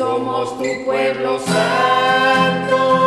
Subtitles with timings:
[0.00, 2.99] somos tu pueblo santo.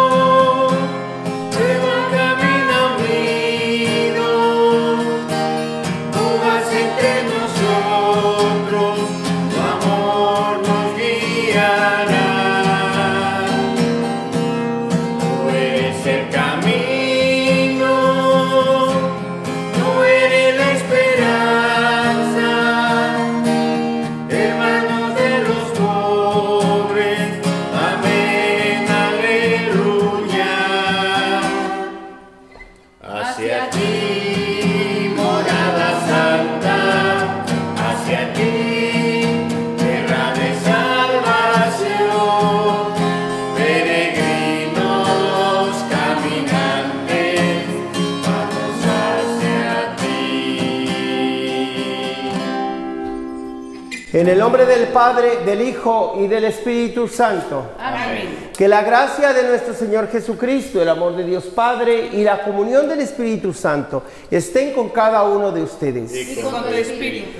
[54.94, 57.72] Padre, del Hijo y del Espíritu Santo.
[57.80, 58.52] Amén.
[58.56, 62.88] Que la gracia de nuestro Señor Jesucristo, el amor de Dios Padre y la comunión
[62.88, 66.16] del Espíritu Santo estén con cada uno de ustedes.
[66.16, 67.40] Y con tu espíritu.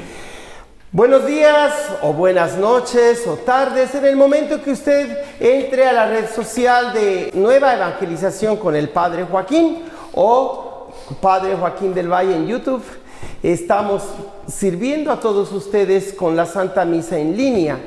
[0.92, 6.08] Buenos días o buenas noches o tardes en el momento que usted entre a la
[6.08, 12.48] red social de Nueva Evangelización con el Padre Joaquín o Padre Joaquín del Valle en
[12.48, 12.84] YouTube.
[13.42, 14.04] Estamos
[14.48, 17.80] sirviendo a todos ustedes con la Santa Misa en línea.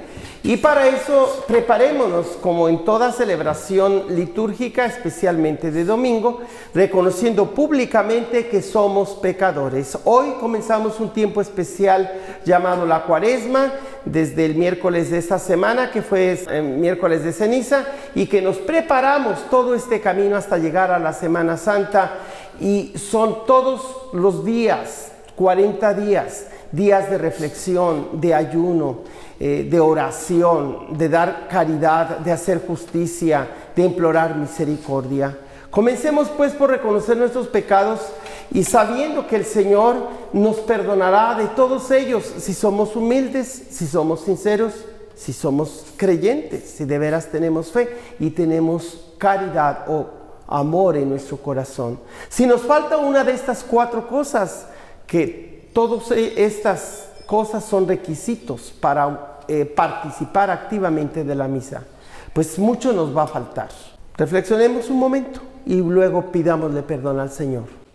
[0.47, 6.41] Y para eso preparémonos, como en toda celebración litúrgica, especialmente de domingo,
[6.73, 9.99] reconociendo públicamente que somos pecadores.
[10.05, 12.13] Hoy comenzamos un tiempo especial
[12.45, 13.73] llamado la cuaresma,
[14.05, 18.59] desde el miércoles de esta semana, que fue eh, miércoles de ceniza, y que nos
[18.59, 22.19] preparamos todo este camino hasta llegar a la Semana Santa.
[22.61, 29.01] Y son todos los días, 40 días, días de reflexión, de ayuno,
[29.39, 35.39] eh, de oración, de dar caridad, de hacer justicia, de implorar misericordia.
[35.71, 38.01] Comencemos pues por reconocer nuestros pecados
[38.51, 39.97] y sabiendo que el Señor
[40.33, 44.73] nos perdonará de todos ellos si somos humildes, si somos sinceros,
[45.15, 50.07] si somos creyentes, si de veras tenemos fe y tenemos caridad o
[50.47, 51.99] amor en nuestro corazón.
[52.29, 54.69] Si nos falta una de estas cuatro cosas,
[55.07, 61.85] que todas estas cosas son requisitos para eh, participar activamente de la misa,
[62.33, 63.69] pues mucho nos va a faltar.
[64.17, 67.86] Reflexionemos un momento y luego pidámosle perdón al Señor.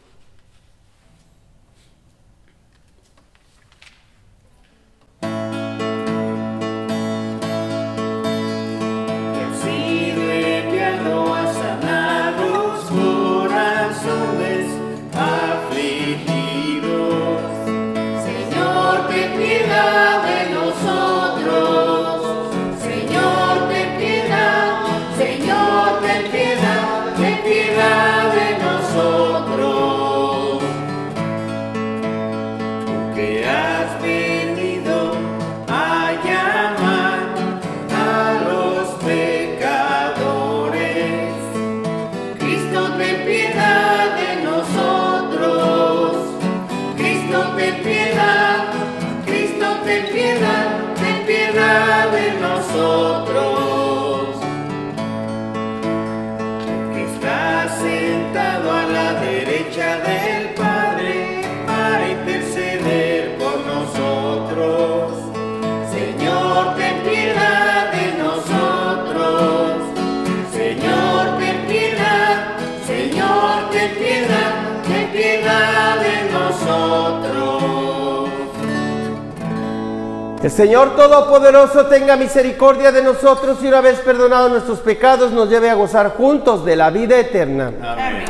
[80.44, 85.70] El Señor Todopoderoso tenga misericordia de nosotros y una vez perdonados nuestros pecados nos lleve
[85.70, 87.72] a gozar juntos de la vida eterna.
[87.80, 88.26] Amén.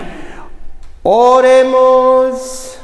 [1.03, 2.77] Oremos.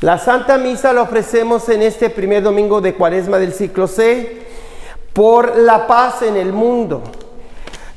[0.00, 4.44] La Santa Misa la ofrecemos en este primer domingo de Cuaresma del ciclo C
[5.12, 7.04] por la paz en el mundo.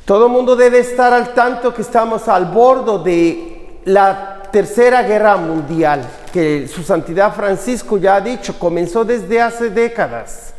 [0.04, 6.08] Todo mundo debe estar al tanto que estamos al borde de la tercera guerra mundial,
[6.32, 10.54] que su santidad Francisco ya ha dicho, comenzó desde hace décadas.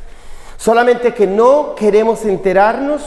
[0.55, 3.01] Solamente que no queremos enterarnos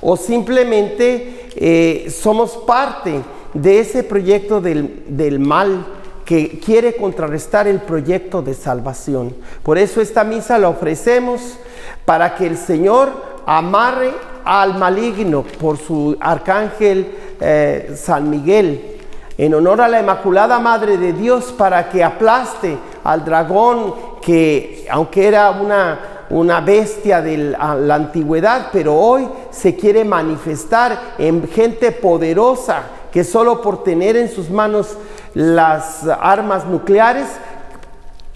[0.00, 3.20] o simplemente eh, somos parte
[3.52, 5.84] de ese proyecto del, del mal
[6.24, 9.34] que quiere contrarrestar el proyecto de salvación.
[9.64, 11.58] Por eso esta misa la ofrecemos
[12.04, 13.10] para que el Señor
[13.44, 14.12] amarre
[14.44, 17.10] al maligno por su arcángel
[17.40, 18.97] eh, San Miguel,
[19.38, 25.26] en honor a la Inmaculada Madre de Dios, para que aplaste al dragón que, aunque
[25.26, 32.82] era una una bestia de la, antigüedad, pero hoy se quiere manifestar en gente poderosa
[33.10, 34.96] que solo por tener en sus manos
[35.34, 37.28] las armas nucleares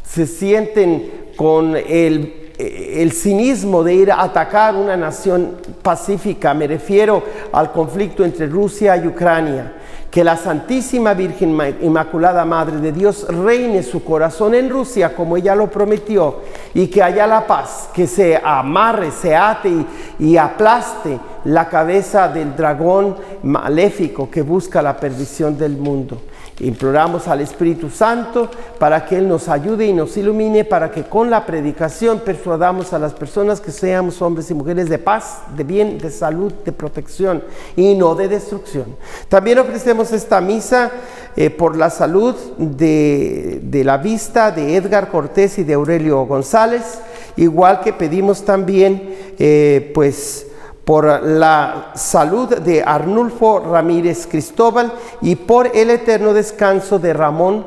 [0.02, 6.55] se sienten con el, el cinismo de ir a atacar una nación pacífica.
[6.55, 7.22] Me refiero
[7.52, 9.72] al conflicto entre Rusia y Ucrania.
[10.12, 15.56] Que la Santísima Virgen Inmaculada Madre de Dios reine su corazón en Rusia como ella
[15.56, 16.40] lo prometió
[16.74, 19.86] y que haya la paz, que se amarre, se ate y,
[20.18, 26.18] y aplaste la cabeza del dragón maléfico que busca la perdición del mundo.
[26.60, 28.48] Imploramos al Espíritu Santo
[28.78, 32.98] para que Él nos ayude y nos ilumine, para que con la predicación persuadamos a
[32.98, 37.42] las personas que seamos hombres y mujeres de paz, de bien, de salud, de protección
[37.74, 38.94] y no de destrucción.
[39.28, 40.92] También ofrecemos esta misa
[41.34, 47.00] eh, por la salud de, de la vista de Edgar Cortés y de Aurelio González,
[47.36, 50.46] igual que pedimos también, eh, pues,
[50.84, 57.64] por la salud de Arnulfo Ramírez Cristóbal y por el eterno descanso de Ramón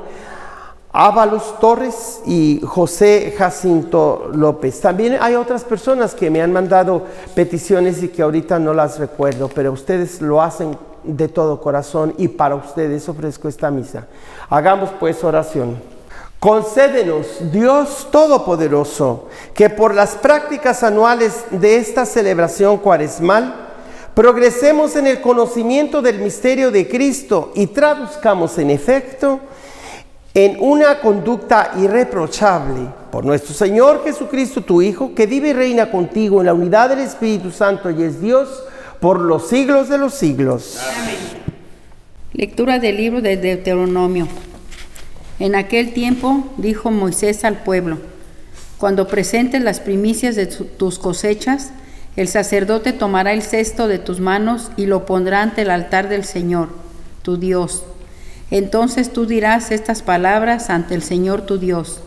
[0.98, 4.80] Ábalos Torres y José Jacinto López.
[4.80, 7.04] También hay otras personas que me han mandado
[7.36, 12.30] peticiones y que ahorita no las recuerdo, pero ustedes lo hacen de todo corazón y
[12.30, 14.08] para ustedes ofrezco esta misa.
[14.50, 15.95] Hagamos pues oración.
[16.46, 23.70] Concédenos, Dios Todopoderoso, que por las prácticas anuales de esta celebración cuaresmal,
[24.14, 29.40] progresemos en el conocimiento del misterio de Cristo y traduzcamos en efecto
[30.36, 36.42] en una conducta irreprochable por nuestro Señor Jesucristo, tu Hijo, que vive y reina contigo
[36.42, 38.66] en la unidad del Espíritu Santo y es Dios
[39.00, 40.78] por los siglos de los siglos.
[40.96, 41.16] Amén.
[42.34, 44.28] Lectura del libro de Deuteronomio.
[45.38, 47.98] En aquel tiempo dijo Moisés al pueblo,
[48.78, 51.72] cuando presentes las primicias de tus cosechas,
[52.16, 56.24] el sacerdote tomará el cesto de tus manos y lo pondrá ante el altar del
[56.24, 56.70] Señor,
[57.22, 57.84] tu Dios.
[58.50, 62.00] Entonces tú dirás estas palabras ante el Señor tu Dios.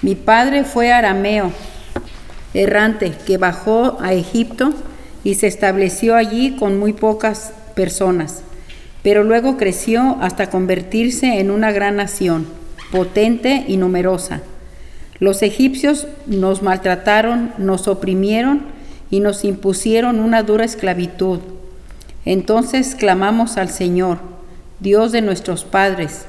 [0.00, 1.52] Mi padre fue arameo,
[2.54, 4.72] errante, que bajó a Egipto
[5.22, 8.42] y se estableció allí con muy pocas personas
[9.08, 12.46] pero luego creció hasta convertirse en una gran nación,
[12.92, 14.42] potente y numerosa.
[15.18, 18.66] Los egipcios nos maltrataron, nos oprimieron
[19.10, 21.40] y nos impusieron una dura esclavitud.
[22.26, 24.18] Entonces clamamos al Señor,
[24.78, 26.26] Dios de nuestros padres,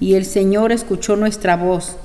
[0.00, 1.98] y el Señor escuchó nuestra voz,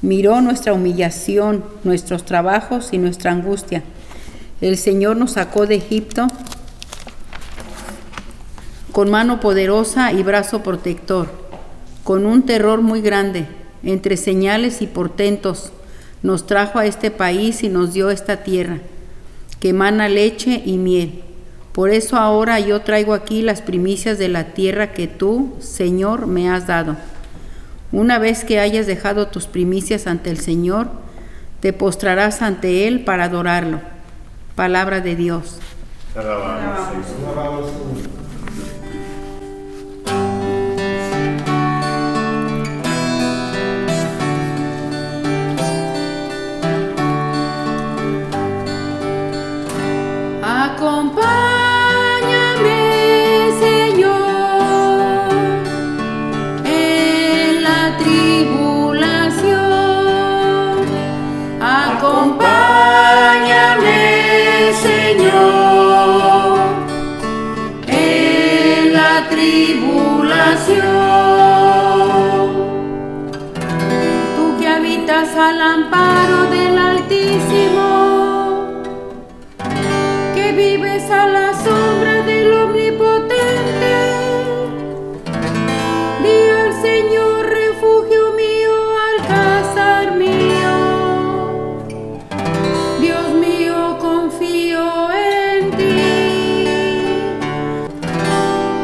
[0.00, 3.82] miró nuestra humillación, nuestros trabajos y nuestra angustia.
[4.62, 6.26] El Señor nos sacó de Egipto
[8.98, 11.28] con mano poderosa y brazo protector,
[12.02, 13.46] con un terror muy grande,
[13.84, 15.70] entre señales y portentos,
[16.24, 18.78] nos trajo a este país y nos dio esta tierra,
[19.60, 21.22] que emana leche y miel.
[21.70, 26.50] Por eso ahora yo traigo aquí las primicias de la tierra que tú, Señor, me
[26.50, 26.96] has dado.
[27.92, 30.88] Una vez que hayas dejado tus primicias ante el Señor,
[31.60, 33.80] te postrarás ante Él para adorarlo.
[34.56, 35.60] Palabra de Dios.
[75.38, 77.86] Al amparo del Altísimo,
[80.34, 83.94] que vives a la sombra del Omnipotente.
[86.22, 88.74] Di al Señor, refugio mío,
[89.12, 90.74] alcázar mío.
[93.00, 97.04] Dios mío, confío en ti.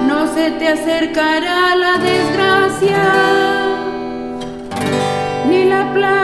[0.06, 3.34] No se te acercará la desgracia
[5.94, 6.23] plaga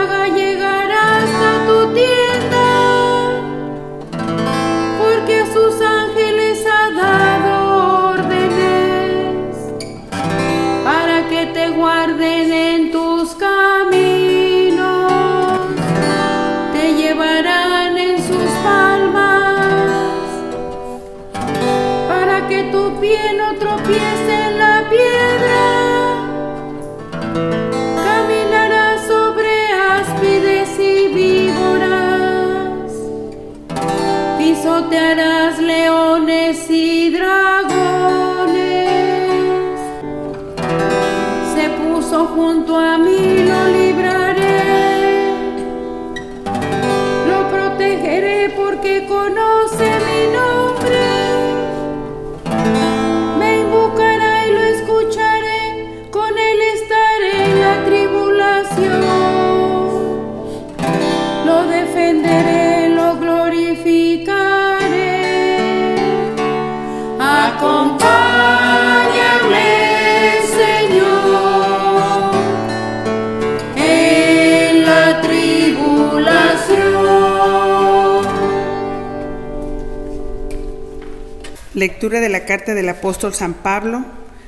[81.81, 84.05] Lectura de la carta del apóstol San Pablo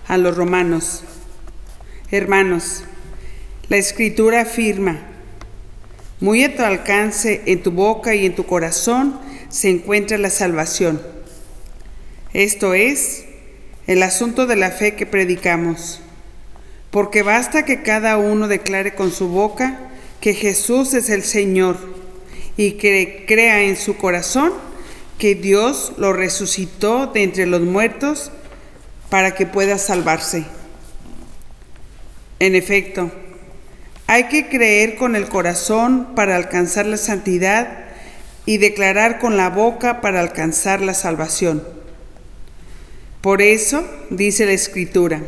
[0.07, 1.03] a los romanos.
[2.11, 2.83] Hermanos,
[3.69, 4.99] la escritura afirma,
[6.19, 11.01] muy a tu alcance, en tu boca y en tu corazón se encuentra la salvación.
[12.33, 13.25] Esto es
[13.87, 16.01] el asunto de la fe que predicamos,
[16.91, 19.79] porque basta que cada uno declare con su boca
[20.21, 21.77] que Jesús es el Señor
[22.57, 24.53] y que crea en su corazón
[25.23, 28.29] que Dios lo resucitó de entre los muertos
[29.09, 30.43] para que pueda salvarse.
[32.39, 33.09] En efecto,
[34.05, 37.85] hay que creer con el corazón para alcanzar la santidad
[38.45, 41.63] y declarar con la boca para alcanzar la salvación.
[43.21, 45.21] Por eso dice la Escritura,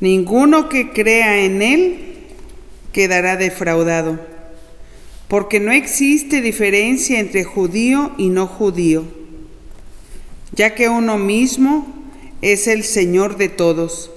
[0.00, 2.26] ninguno que crea en Él
[2.92, 4.20] quedará defraudado,
[5.28, 9.04] porque no existe diferencia entre judío y no judío,
[10.52, 11.86] ya que uno mismo
[12.42, 14.10] es el Señor de todos,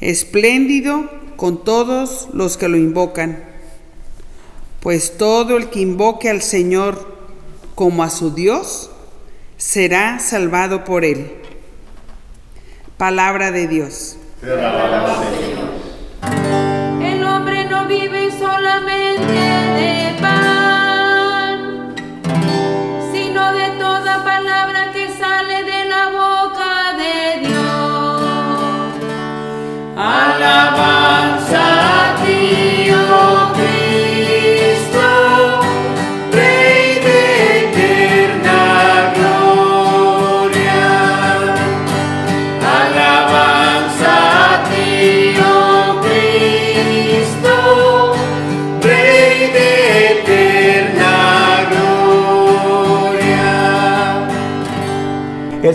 [0.00, 3.44] espléndido con todos los que lo invocan,
[4.80, 7.16] pues todo el que invoque al Señor
[7.74, 8.90] como a su Dios,
[9.58, 11.32] será salvado por él.
[12.96, 14.16] Palabra de Dios.
[19.76, 20.15] Solamente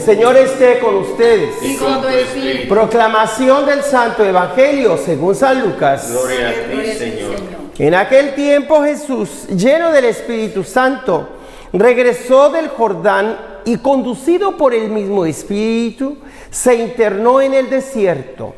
[0.01, 1.55] Señor esté con ustedes.
[1.62, 2.70] Y con tu espíritu.
[2.70, 6.12] Proclamación del Santo Evangelio según San Lucas.
[6.12, 7.36] Gloria a ti, Señor.
[7.77, 11.29] En aquel tiempo Jesús, lleno del Espíritu Santo,
[11.74, 16.17] regresó del Jordán y conducido por el mismo Espíritu,
[16.50, 18.53] se internó en el desierto,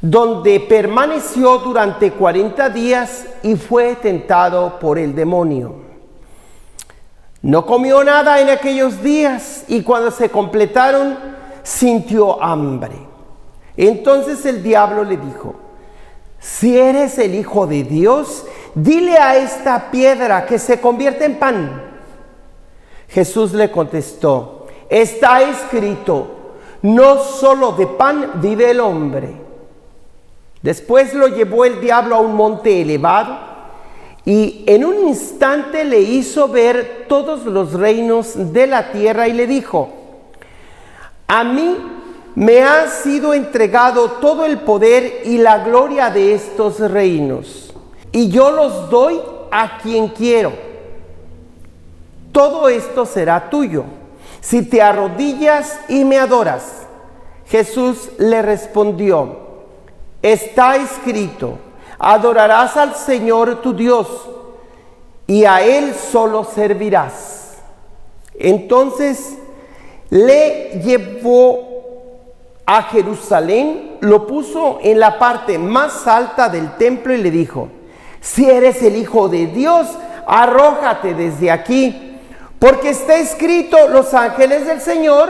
[0.00, 5.85] donde permaneció durante 40 días y fue tentado por el demonio.
[7.42, 11.18] No comió nada en aquellos días y cuando se completaron
[11.62, 12.94] sintió hambre.
[13.76, 15.54] Entonces el diablo le dijo,
[16.38, 21.82] si eres el Hijo de Dios, dile a esta piedra que se convierta en pan.
[23.08, 29.34] Jesús le contestó, está escrito, no solo de pan vive el hombre.
[30.62, 33.55] Después lo llevó el diablo a un monte elevado
[34.26, 39.46] y en un instante le hizo ver todos los reinos de la tierra y le
[39.46, 39.88] dijo,
[41.28, 41.76] a mí
[42.34, 47.72] me ha sido entregado todo el poder y la gloria de estos reinos,
[48.10, 49.20] y yo los doy
[49.52, 50.52] a quien quiero.
[52.32, 53.84] Todo esto será tuyo,
[54.40, 56.82] si te arrodillas y me adoras.
[57.46, 59.36] Jesús le respondió,
[60.20, 61.58] está escrito,
[61.98, 64.06] adorarás al Señor tu Dios,
[65.26, 67.54] y a Él solo servirás.
[68.38, 69.36] Entonces
[70.10, 71.76] le llevó
[72.64, 77.68] a Jerusalén, lo puso en la parte más alta del templo y le dijo,
[78.20, 79.86] si eres el Hijo de Dios,
[80.26, 82.18] arrójate desde aquí,
[82.58, 85.28] porque está escrito, los ángeles del Señor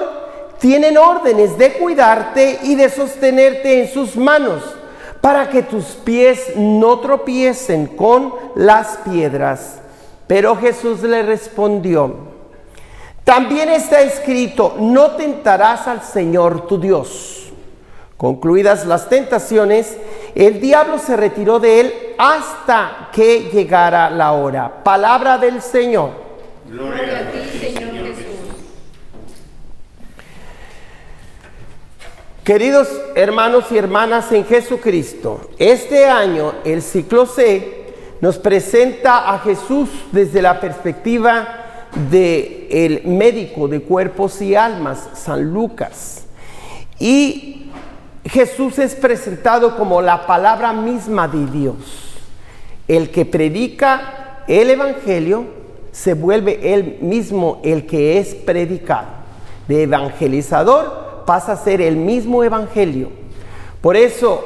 [0.59, 4.63] tienen órdenes de cuidarte y de sostenerte en sus manos,
[5.21, 9.81] para que tus pies no tropiecen con las piedras.
[10.27, 12.15] Pero Jesús le respondió,
[13.25, 17.53] también está escrito, no tentarás al Señor tu Dios.
[18.17, 19.99] Concluidas las tentaciones,
[20.35, 24.83] el diablo se retiró de él hasta que llegara la hora.
[24.83, 26.11] Palabra del Señor.
[26.69, 28.25] Gloria a ti, Señor Jesús.
[32.47, 32.87] Queridos
[33.17, 40.41] hermanos y hermanas en Jesucristo, este año el ciclo C nos presenta a Jesús desde
[40.41, 46.27] la perspectiva de el médico de cuerpos y almas, San Lucas.
[47.01, 47.73] Y
[48.25, 51.75] Jesús es presentado como la palabra misma de Dios.
[52.87, 55.47] El que predica el evangelio
[55.91, 59.09] se vuelve él mismo el que es predicado.
[59.67, 63.11] De evangelizador pasa a ser el mismo evangelio.
[63.81, 64.43] Por eso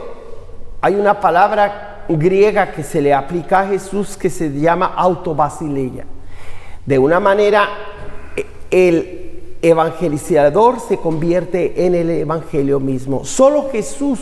[0.81, 6.07] hay una palabra griega que se le aplica a Jesús que se llama autobasileia.
[6.85, 7.69] De una manera,
[8.71, 13.25] el evangelizador se convierte en el evangelio mismo.
[13.25, 14.19] Solo Jesús,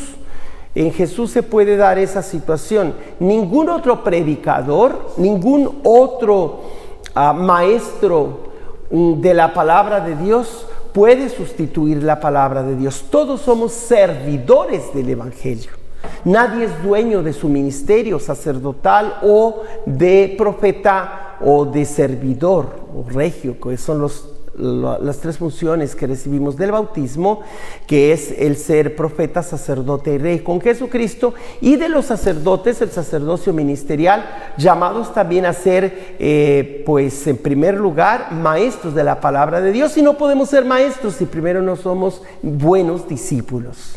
[0.74, 2.94] en Jesús se puede dar esa situación.
[3.20, 6.60] Ningún otro predicador, ningún otro
[7.14, 8.48] uh, maestro
[8.90, 10.66] de la palabra de Dios
[10.98, 13.04] puede sustituir la palabra de Dios.
[13.08, 15.70] Todos somos servidores del Evangelio.
[16.24, 23.60] Nadie es dueño de su ministerio sacerdotal o de profeta o de servidor o regio,
[23.60, 24.28] que son los
[24.58, 27.40] las tres funciones que recibimos del bautismo,
[27.86, 32.90] que es el ser profeta, sacerdote y rey con Jesucristo, y de los sacerdotes, el
[32.90, 34.26] sacerdocio ministerial,
[34.58, 39.96] llamados también a ser, eh, pues en primer lugar, maestros de la palabra de Dios,
[39.96, 43.96] y no podemos ser maestros si primero no somos buenos discípulos.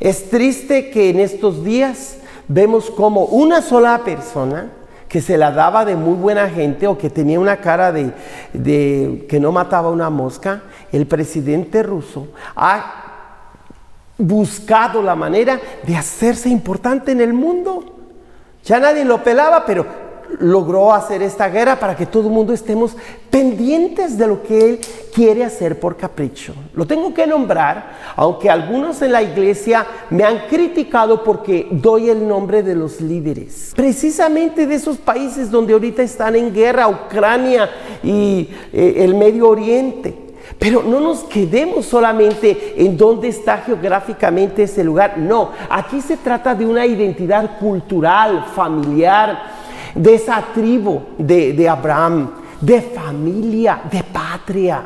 [0.00, 2.16] Es triste que en estos días
[2.48, 4.72] vemos como una sola persona,
[5.12, 8.14] que se la daba de muy buena gente o que tenía una cara de,
[8.54, 12.94] de que no mataba una mosca, el presidente ruso ha
[14.16, 17.84] buscado la manera de hacerse importante en el mundo.
[18.64, 19.84] Ya nadie lo pelaba, pero
[20.38, 22.96] logró hacer esta guerra para que todo el mundo estemos
[23.30, 24.80] pendientes de lo que Él
[25.14, 26.54] quiere hacer por capricho.
[26.74, 32.26] Lo tengo que nombrar, aunque algunos en la iglesia me han criticado porque doy el
[32.26, 33.72] nombre de los líderes.
[33.74, 37.70] Precisamente de esos países donde ahorita están en guerra, Ucrania
[38.02, 40.22] y eh, el Medio Oriente.
[40.58, 45.18] Pero no nos quedemos solamente en dónde está geográficamente ese lugar.
[45.18, 49.61] No, aquí se trata de una identidad cultural, familiar,
[49.94, 54.82] de esa tribu de, de Abraham, de familia, de patria.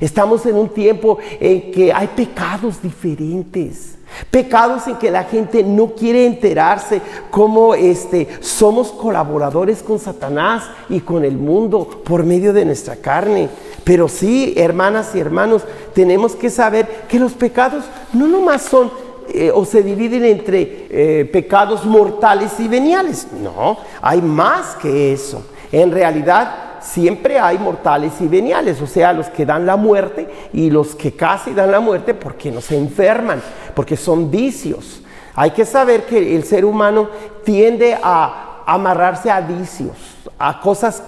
[0.00, 3.96] Estamos en un tiempo en que hay pecados diferentes.
[4.30, 11.00] Pecados en que la gente no quiere enterarse cómo este, somos colaboradores con Satanás y
[11.00, 13.48] con el mundo por medio de nuestra carne.
[13.84, 15.62] Pero sí, hermanas y hermanos,
[15.94, 18.90] tenemos que saber que los pecados no nomás son
[19.32, 23.28] eh, o se dividen entre eh, pecados mortales y veniales.
[23.32, 25.44] No, hay más que eso.
[25.70, 30.70] En realidad, siempre hay mortales y veniales, o sea, los que dan la muerte y
[30.70, 33.42] los que casi dan la muerte porque no se enferman,
[33.74, 35.02] porque son vicios.
[35.34, 37.08] Hay que saber que el ser humano
[37.44, 39.96] tiende a amarrarse a vicios,
[40.38, 41.02] a cosas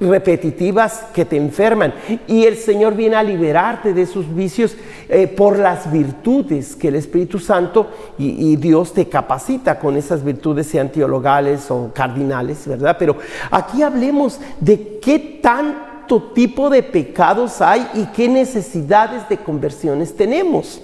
[0.00, 1.94] repetitivas que te enferman.
[2.26, 4.76] Y el Señor viene a liberarte de esos vicios
[5.08, 10.66] eh, por las virtudes que el Espíritu Santo y, Dios te capacita con esas virtudes,
[10.66, 12.96] sean teologales o cardinales, ¿verdad?
[12.98, 13.16] Pero
[13.50, 20.80] aquí hablemos de qué tanto tipo de pecados hay y qué necesidades de conversiones tenemos.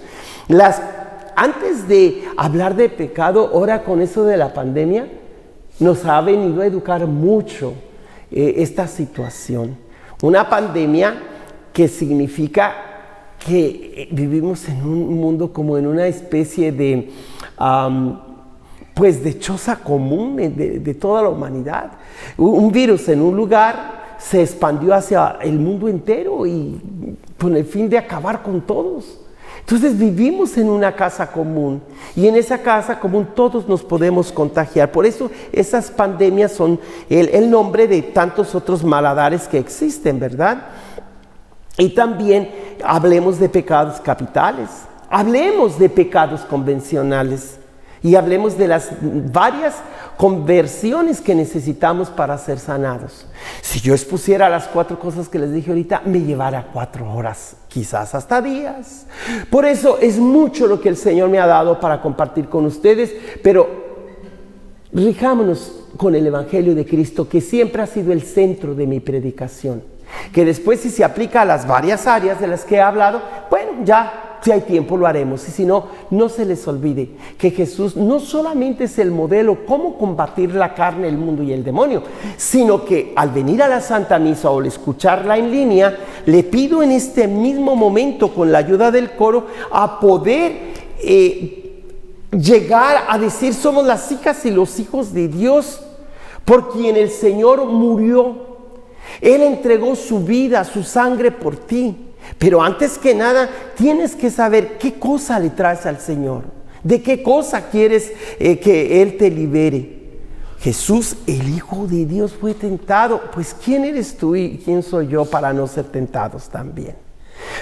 [0.47, 0.81] Las,
[1.35, 5.07] antes de hablar de pecado, ahora con eso de la pandemia,
[5.79, 7.73] nos ha venido a educar mucho
[8.31, 9.77] eh, esta situación.
[10.21, 11.15] Una pandemia
[11.73, 12.73] que significa
[13.37, 17.11] que eh, vivimos en un mundo como en una especie de,
[17.59, 18.17] um,
[18.93, 21.91] pues de choza común de, de, toda la humanidad.
[22.37, 26.81] Un virus en un lugar se expandió hacia el mundo entero y
[27.39, 29.24] con el fin de acabar con todos.
[29.65, 31.81] Entonces vivimos en una casa común
[32.15, 34.91] y en esa casa común todos nos podemos contagiar.
[34.91, 40.67] Por eso esas pandemias son el, nombre de tantos otros maladares que existen, ¿verdad?
[41.79, 42.51] Y también
[42.83, 44.69] hablemos de pecados capitales,
[45.09, 47.57] hablemos de pecados convencionales
[48.03, 49.77] y hablemos de las varias
[50.15, 53.25] conversiones que necesitamos para ser sanados.
[53.63, 58.15] Si yo expusiera las cuatro cosas que les dije ahorita, me llevara cuatro horas, quizás
[58.15, 59.05] hasta días.
[59.49, 63.13] Por eso es mucho lo que el Señor me ha dado para compartir con ustedes,
[63.43, 63.67] pero
[64.93, 69.83] rijámonos con el Evangelio de Cristo, que siempre ha sido el centro de mi predicación.
[70.31, 73.71] Que después si se aplica a las varias áreas de las que he hablado, bueno,
[73.83, 77.95] ya si hay tiempo lo haremos y si no, no se les olvide que Jesús
[77.95, 82.03] no solamente es el modelo cómo combatir la carne, el mundo y el demonio,
[82.37, 86.83] sino que al venir a la Santa Misa o al escucharla en línea, le pido
[86.83, 90.51] en este mismo momento, con la ayuda del coro, a poder
[90.99, 91.81] eh,
[92.31, 95.81] llegar a decir somos las hijas y los hijos de Dios,
[96.45, 98.45] por quien el Señor murió.
[99.21, 101.97] Él entregó su vida, su sangre por ti.
[102.37, 106.43] Pero antes que nada, tienes que saber qué cosa le traes al Señor.
[106.83, 109.95] ¿De qué cosa quieres eh, que Él te libere?
[110.59, 113.21] Jesús, el Hijo de Dios, fue tentado.
[113.31, 116.95] Pues ¿quién eres tú y quién soy yo para no ser tentados también?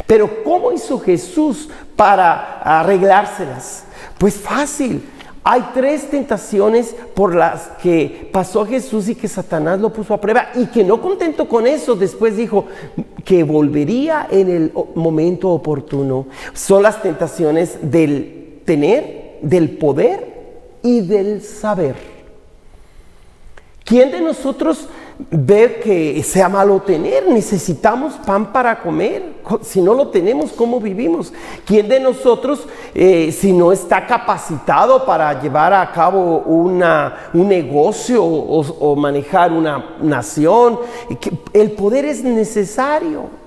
[0.05, 3.83] Pero ¿cómo hizo Jesús para arreglárselas?
[4.17, 5.03] Pues fácil.
[5.45, 10.49] Hay tres tentaciones por las que pasó Jesús y que Satanás lo puso a prueba
[10.55, 12.65] y que no contento con eso, después dijo
[13.25, 16.27] que volvería en el momento oportuno.
[16.53, 20.33] Son las tentaciones del tener, del poder
[20.81, 21.95] y del saber.
[23.83, 24.87] ¿Quién de nosotros
[25.29, 27.27] ve que sea malo tener?
[27.27, 29.33] Necesitamos pan para comer.
[29.61, 31.33] Si no lo tenemos, ¿cómo vivimos?
[31.65, 38.23] ¿Quién de nosotros, eh, si no está capacitado para llevar a cabo una, un negocio
[38.23, 40.79] o, o manejar una nación?
[41.53, 43.43] El poder es necesario.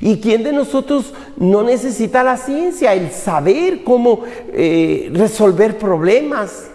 [0.00, 4.20] ¿Y quién de nosotros no necesita la ciencia, el saber cómo
[4.52, 6.70] eh, resolver problemas?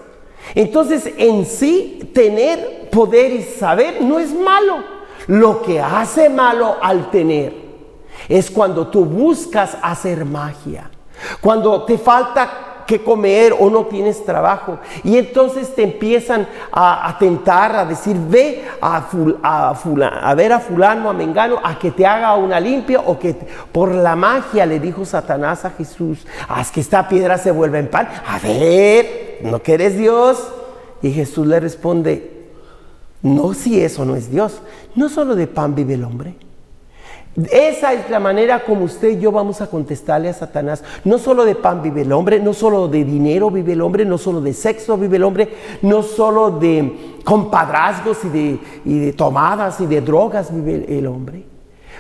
[0.56, 5.00] Entonces, en sí, tener poder y saber no es malo.
[5.28, 7.54] Lo que hace malo al tener
[8.28, 10.90] es cuando tú buscas hacer magia,
[11.42, 14.80] cuando te falta que comer o no tienes trabajo.
[15.04, 19.08] Y entonces te empiezan a, tentar, a decir, ve a,
[19.44, 23.36] a, ver a fulano, a Mengano, a que te haga una limpia o que
[23.72, 27.90] por la magia le dijo Satanás a Jesús, haz que esta piedra se vuelva en
[27.90, 28.10] pan.
[28.28, 30.52] A ver, ¿no que eres Dios?
[31.04, 32.39] Y Jesús le responde,
[33.22, 34.62] no si eso no es Dios,
[34.96, 36.36] no solo de pan vive el hombre.
[37.52, 40.84] Esa es la manera como usted y yo vamos a contestarle a Satanás.
[41.06, 44.18] No solo de pan vive el hombre, no solo de dinero vive el hombre, no
[44.18, 48.30] solo de sexo vive el hombre, no solo de compadrazgos y
[49.00, 51.46] de, tomadas y de drogas vive el, hombre.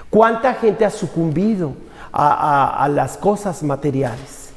[0.10, 1.73] ¿Cuánta gente ha sucumbido
[2.12, 4.49] a las cosas materiales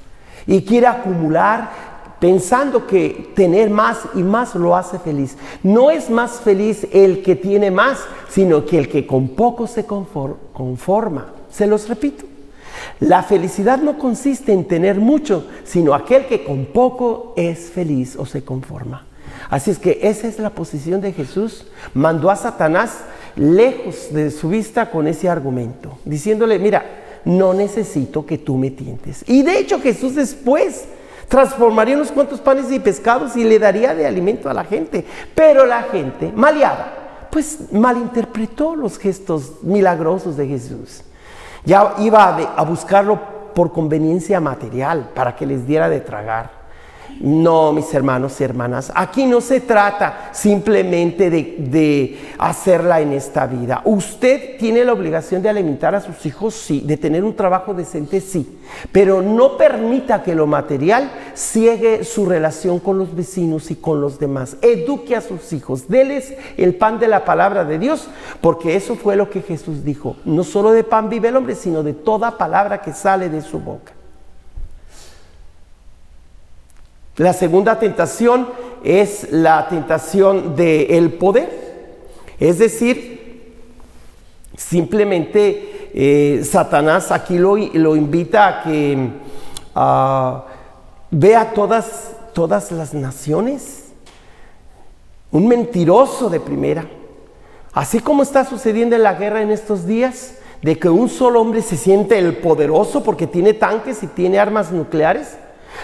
[0.46, 1.91] y quiere acumular
[2.22, 5.36] pensando que tener más y más lo hace feliz.
[5.64, 9.84] No es más feliz el que tiene más, sino que el que con poco se
[9.84, 11.32] conforma.
[11.50, 12.24] Se los repito.
[13.00, 18.24] La felicidad no consiste en tener mucho, sino aquel que con poco es feliz o
[18.24, 19.04] se conforma.
[19.50, 21.66] Así es que esa es la posición de Jesús.
[21.92, 22.98] Mandó a Satanás
[23.34, 26.84] lejos de su vista con ese argumento, diciéndole, mira,
[27.24, 29.24] no necesito que tú me tientes.
[29.26, 30.84] Y de hecho Jesús después
[31.32, 35.02] transformaría unos cuantos panes y pescados y le daría de alimento a la gente.
[35.34, 41.02] Pero la gente, maleada, pues malinterpretó los gestos milagrosos de Jesús.
[41.64, 43.18] Ya iba a, buscarlo
[43.54, 46.50] por conveniencia material, para que les diera de tragar.
[47.20, 53.82] No, mis hermanos y hermanas, aquí no se trata simplemente de, hacerla en esta vida.
[53.84, 58.20] Usted tiene la obligación de alimentar a sus hijos, sí, de tener un trabajo decente,
[58.20, 58.58] sí,
[58.90, 64.18] pero no permita que lo material ciegue su relación con los vecinos y con los
[64.18, 64.56] demás.
[64.60, 68.08] Eduque a sus hijos, déles el pan de la palabra de Dios,
[68.40, 70.16] porque eso fue lo que Jesús dijo.
[70.24, 73.60] No solo de pan vive el hombre, sino de toda palabra que sale de su
[73.60, 73.92] boca.
[77.16, 78.48] La segunda tentación
[78.82, 81.62] es la tentación del poder.
[82.40, 83.52] Es decir,
[84.56, 89.08] simplemente eh, Satanás aquí lo, lo, invita a que
[91.10, 93.92] vea todas, todas las naciones.
[95.30, 96.86] Un mentiroso de primera.
[97.74, 101.60] Así como está sucediendo en la guerra en estos días, de que un solo hombre
[101.60, 105.36] se siente el poderoso porque tiene tanques y tiene armas nucleares.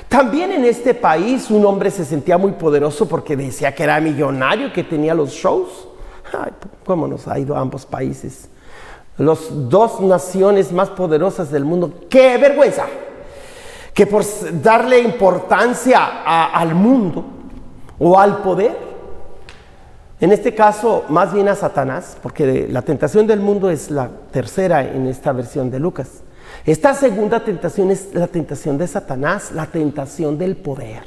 [0.09, 4.73] También en este país un hombre se sentía muy poderoso porque decía que era millonario,
[4.73, 5.89] que tenía los shows.
[6.33, 6.53] Ay,
[6.85, 8.49] ¿Cómo nos ha ido a ambos países?
[9.19, 11.93] Las dos naciones más poderosas del mundo.
[12.09, 12.87] ¡Qué vergüenza!
[13.93, 14.23] Que por
[14.63, 16.23] darle importancia
[16.53, 17.25] al mundo
[17.99, 18.77] o al poder,
[20.21, 24.83] en este caso más bien a Satanás, porque la tentación del mundo es la tercera
[24.83, 26.23] en esta versión de Lucas.
[26.69, 31.03] Esta segunda tentación es la tentación de Satanás, la tentación del poder.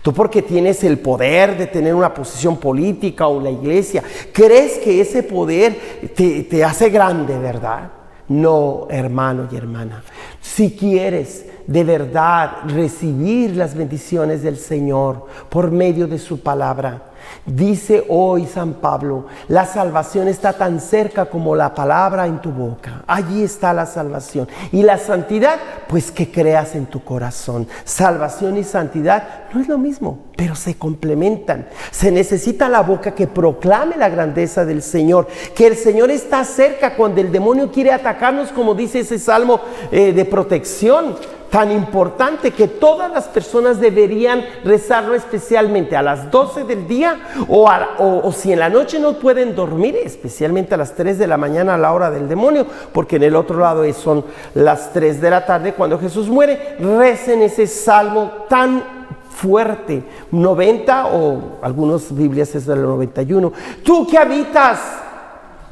[0.00, 4.98] Tú porque tienes el poder de tener una posición política o la iglesia, crees que
[5.02, 5.76] ese poder
[6.14, 7.90] te, hace grande, ¿verdad?
[8.28, 10.02] No, hermano y hermana.
[10.40, 17.10] Si quieres de verdad recibir las bendiciones del Señor por medio de su palabra,
[17.44, 23.04] Dice hoy San Pablo, la salvación está tan cerca como la palabra en tu boca.
[23.06, 24.48] Allí está la salvación.
[24.72, 25.56] Y la santidad,
[25.88, 27.68] pues que creas en tu corazón.
[27.84, 31.68] Salvación y santidad no es lo mismo, pero se complementan.
[31.92, 36.96] Se necesita la boca que proclame la grandeza del Señor, que el Señor está cerca
[36.96, 39.60] cuando el demonio quiere atacarnos, como dice ese salmo
[39.92, 41.16] eh, de protección
[41.50, 47.68] tan importante que todas las personas deberían rezarlo especialmente a las 12 del día o,
[47.98, 51.74] o, si en la noche no pueden dormir, especialmente a las 3 de la mañana
[51.74, 55.46] a la hora del demonio, porque en el otro lado son las 3 de la
[55.46, 58.82] tarde cuando Jesús muere, recen ese salmo tan
[59.30, 63.52] fuerte, 90 o algunas Biblias es del 91.
[63.84, 65.05] Tú que habitas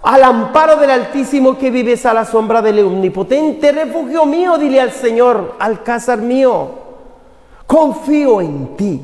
[0.05, 4.93] al amparo del Altísimo que vives a la sombra del Omnipotente, refugio mío, dile al
[4.93, 6.69] Señor, alcázar mío,
[7.67, 9.03] confío en ti.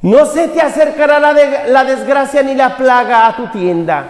[0.00, 1.34] No se te acercará la,
[1.68, 4.06] la desgracia ni la plaga a tu tienda.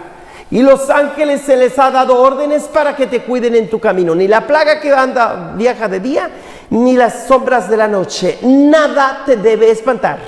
[0.49, 4.15] Y los ángeles se les ha dado órdenes para que te cuiden en tu camino.
[4.15, 6.29] Ni la plaga que anda viaja de día,
[6.69, 8.39] ni las sombras de la noche.
[8.43, 10.19] Nada te debe espantar.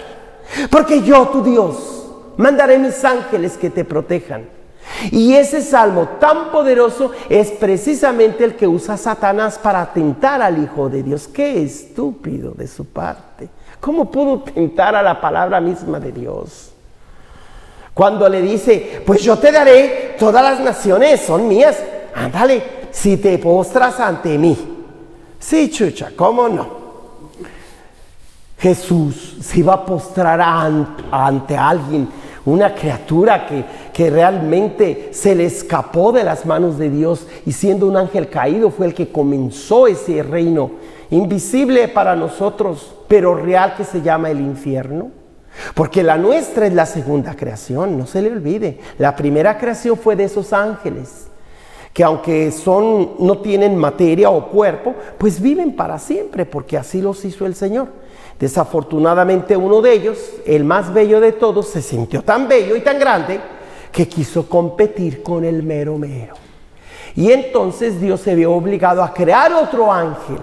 [0.69, 4.56] Porque yo, tu Dios, mandaré mis ángeles que te protejan.
[5.11, 10.89] Y ese salmo tan poderoso es precisamente el que usa Satanás para tentar al Hijo
[10.89, 11.27] de Dios.
[11.27, 13.49] Qué estúpido de su parte.
[13.79, 16.71] ¿Cómo pudo tentar a la palabra misma de Dios?
[17.93, 21.77] Cuando le dice, pues yo te daré, todas las naciones son mías.
[22.13, 24.57] Ándale, si te postras ante mí.
[25.39, 26.77] Sí, chucha, ¿cómo no?
[28.59, 30.41] Jesús se iba a postrar
[31.11, 32.09] ante alguien
[32.45, 33.63] una criatura que,
[33.97, 38.69] que realmente se le escapó de las manos de Dios y siendo un ángel caído
[38.69, 40.69] fue el que comenzó ese reino
[41.09, 45.09] invisible para nosotros, pero real que se llama el infierno.
[45.73, 48.77] Porque la nuestra es la segunda creación, no se le olvide.
[48.99, 51.25] La primera creación fue de esos ángeles,
[51.91, 57.25] que aunque son no tienen materia o cuerpo, pues viven para siempre, porque así los
[57.25, 57.87] hizo el Señor.
[58.39, 62.99] Desafortunadamente uno de ellos, el más bello de todos, se sintió tan bello y tan
[62.99, 63.56] grande
[63.97, 66.35] que quiso competir con el mero mero.
[67.15, 70.37] Y entonces Dios se vio obligado a crear otro ángel,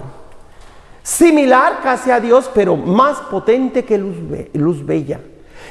[1.04, 4.16] similar casi a Dios, pero más potente que luz,
[4.54, 5.20] luz bella.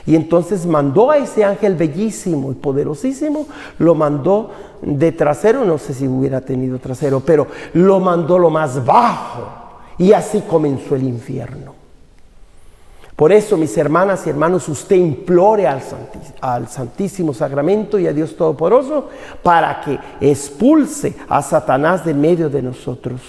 [0.06, 3.48] Y entonces mandó a ese ángel bellísimo y poderosísimo,
[3.80, 8.86] lo mandó de trasero, no sé si hubiera tenido trasero, pero lo mandó lo más
[8.86, 9.82] bajo.
[9.98, 11.83] Y así comenzó el infierno.
[13.16, 19.10] Por eso, mis hermanas y hermanos, usted implore al, Santísimo Sacramento y a Dios Todopoderoso
[19.44, 23.22] para que expulse a Satanás de medio de nosotros.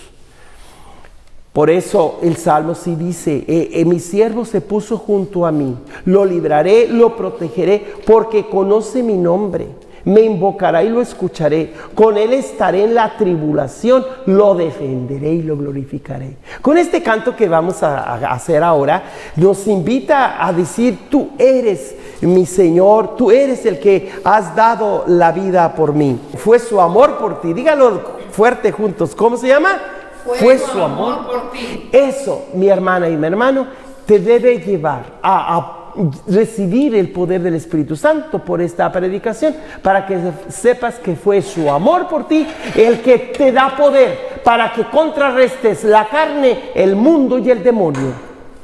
[1.53, 5.77] Por eso el Salmo sí dice, eh, eh, mi siervo se puso junto a mí,
[6.05, 9.69] lo libraré, lo protegeré, porque conoce mi nombre
[10.05, 11.73] me invocará y lo escucharé.
[11.95, 16.37] Con él estaré en la tribulación, lo defenderé y lo glorificaré.
[16.61, 19.03] Con este canto que vamos a, hacer ahora,
[19.37, 25.33] nos invita a decir, tú eres mi Señor, tú eres el que has dado la
[25.33, 26.19] vida por mí.
[26.37, 27.53] Fue su amor por ti.
[27.53, 29.15] Dígalo fuerte juntos.
[29.15, 29.81] ¿Cómo se llama?
[30.25, 31.91] Fue, su amor, por ti.
[31.93, 33.67] Eso, mi hermana y mi hermano,
[34.07, 35.84] te debe llevar a, a
[36.27, 41.71] recibir el poder del Espíritu Santo por esta predicación, para que sepas que fue su
[41.71, 47.39] amor por ti el que te da poder para que contrarrestes la carne, el mundo
[47.39, 48.13] y el demonio.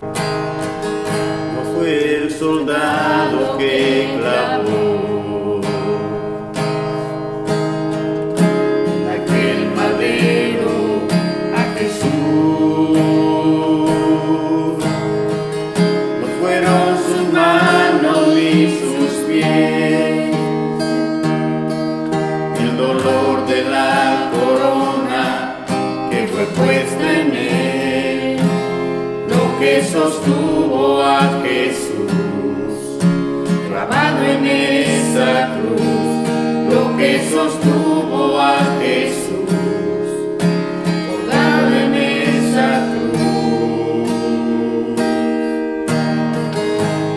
[0.02, 4.20] No fue el soldado que
[26.54, 26.80] clamó
[29.82, 32.98] sostuvo a Jesús,
[33.68, 39.50] grabado en esa cruz, lo que sostuvo a Jesús,
[41.08, 44.10] colgado en esa cruz.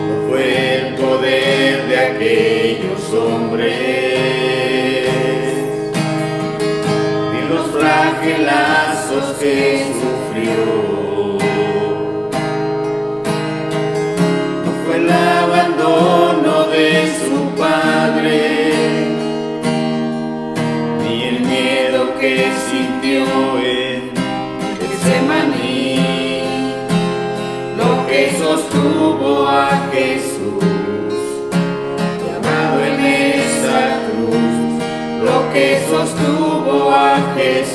[0.08, 0.44] No fue
[0.76, 3.74] el poder de aquellos hombres,
[7.32, 8.73] ni los flagelazos
[9.44, 10.64] que sufrió.
[14.64, 16.88] No fue el abandono de
[17.20, 18.72] su padre,
[21.02, 23.26] ni el miedo que sintió
[23.58, 24.12] en
[24.90, 26.40] ese maní,
[27.76, 31.18] lo que sostuvo a Jesús,
[32.24, 34.46] llamado en esa cruz,
[35.22, 37.73] lo que sostuvo a Jesús.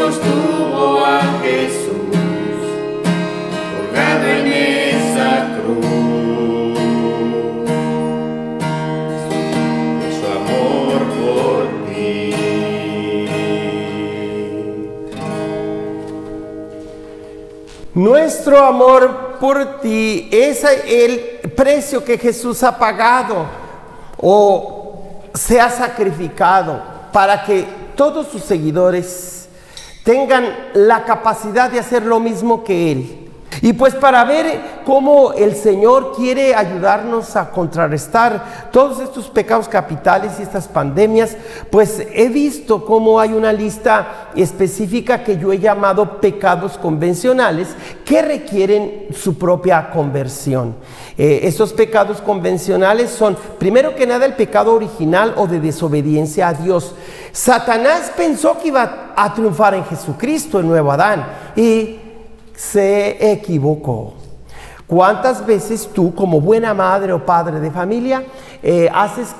[0.00, 2.16] Sostuvo a Jesús,
[3.76, 6.78] colgado en esa cruz.
[9.98, 12.34] Fue su amor por ti.
[17.92, 23.44] Nuestro amor por ti es el precio que Jesús ha pagado
[24.16, 26.82] o se ha sacrificado
[27.12, 29.39] para que todos sus seguidores
[30.10, 30.44] tengan
[30.74, 33.29] la capacidad de hacer lo mismo que Él.
[33.62, 40.32] Y pues para ver cómo el Señor quiere ayudarnos a contrarrestar todos estos pecados capitales
[40.38, 41.36] y estas pandemias,
[41.70, 47.68] pues he visto cómo hay una lista específica que yo he llamado pecados convencionales
[48.04, 50.76] que requieren su propia conversión.
[51.18, 56.54] Eh, estos pecados convencionales son, primero que nada, el pecado original o de desobediencia a
[56.54, 56.94] Dios.
[57.32, 61.98] Satanás pensó que iba a triunfar en Jesucristo, el nuevo Adán, y
[62.60, 64.12] se equivocó.
[64.86, 68.22] ¿Cuántas veces tú, como buena madre o padre de familia,
[68.62, 69.34] eh, haces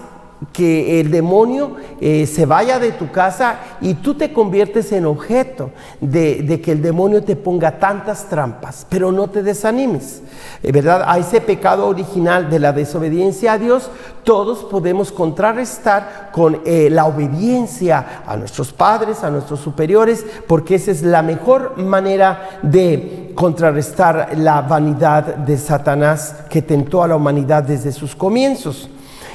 [0.53, 5.71] que el demonio eh, se vaya de tu casa y tú te conviertes en objeto
[6.01, 10.23] de, que el demonio te ponga tantas trampas, pero no te desanimes,
[10.63, 11.05] Eh, ¿verdad?
[11.07, 13.91] A ese pecado original de la desobediencia a Dios,
[14.25, 20.91] todos podemos contrarrestar con eh, la obediencia a nuestros padres, a nuestros superiores, porque esa
[20.91, 27.63] es la mejor manera de contrarrestar la vanidad de Satanás que tentó a la humanidad
[27.63, 28.91] desde sus comienzos.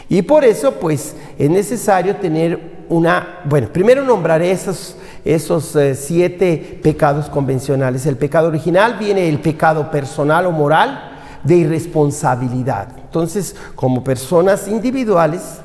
[0.10, 6.80] Y por eso, pues, es necesario tener una, bueno, primero nombraré esos, esos eh, siete
[6.84, 8.06] pecados convencionales.
[8.06, 11.12] El pecado original viene el pecado personal o moral
[11.44, 12.90] de irresponsabilidad.
[12.98, 15.62] Entonces, como personas individuales,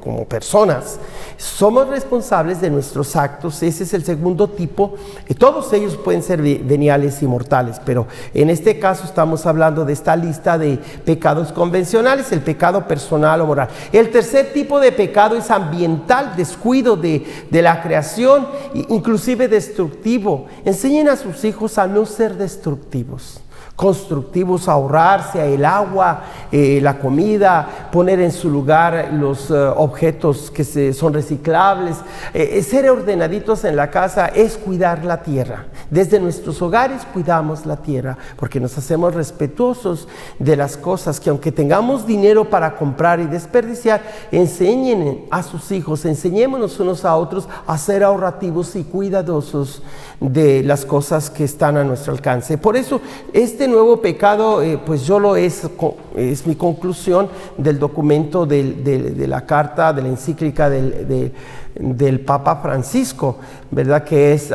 [0.00, 0.98] como personas,
[1.42, 3.62] somos responsables de nuestros actos.
[3.64, 4.94] Ese es el segundo tipo.
[5.26, 9.84] Eh, Todos ellos pueden ser ve- veniales y mortales, pero en este caso estamos hablando
[9.84, 13.68] de esta lista de pecados convencionales, el pecado personal o moral.
[13.92, 20.46] El tercer tipo de pecado es ambiental, descuido de, la creación, inclusive destructivo.
[20.64, 23.40] Enseñen a sus hijos a no ser destructivos
[23.82, 30.92] constructivos, ahorrarse el agua, eh, la comida, poner en su lugar los eh, objetos que
[30.92, 31.96] son reciclables.
[32.32, 35.66] Eh, ser ordenaditos en la casa es cuidar la tierra.
[35.90, 40.06] Desde nuestros hogares cuidamos la tierra porque nos hacemos respetuosos
[40.38, 46.04] de las cosas que aunque tengamos dinero para comprar y desperdiciar, enseñen a sus hijos,
[46.04, 49.82] enseñémonos unos a otros a ser ahorrativos y cuidadosos
[50.20, 52.58] de las cosas que están a nuestro alcance.
[52.58, 53.00] Por eso
[53.32, 55.68] este nuevo pecado, eh, pues yo lo es,
[56.16, 61.32] es mi conclusión del documento de la carta, de la encíclica del, de-
[61.74, 63.38] del Papa Francisco,
[63.70, 64.04] ¿verdad?
[64.04, 64.52] Que es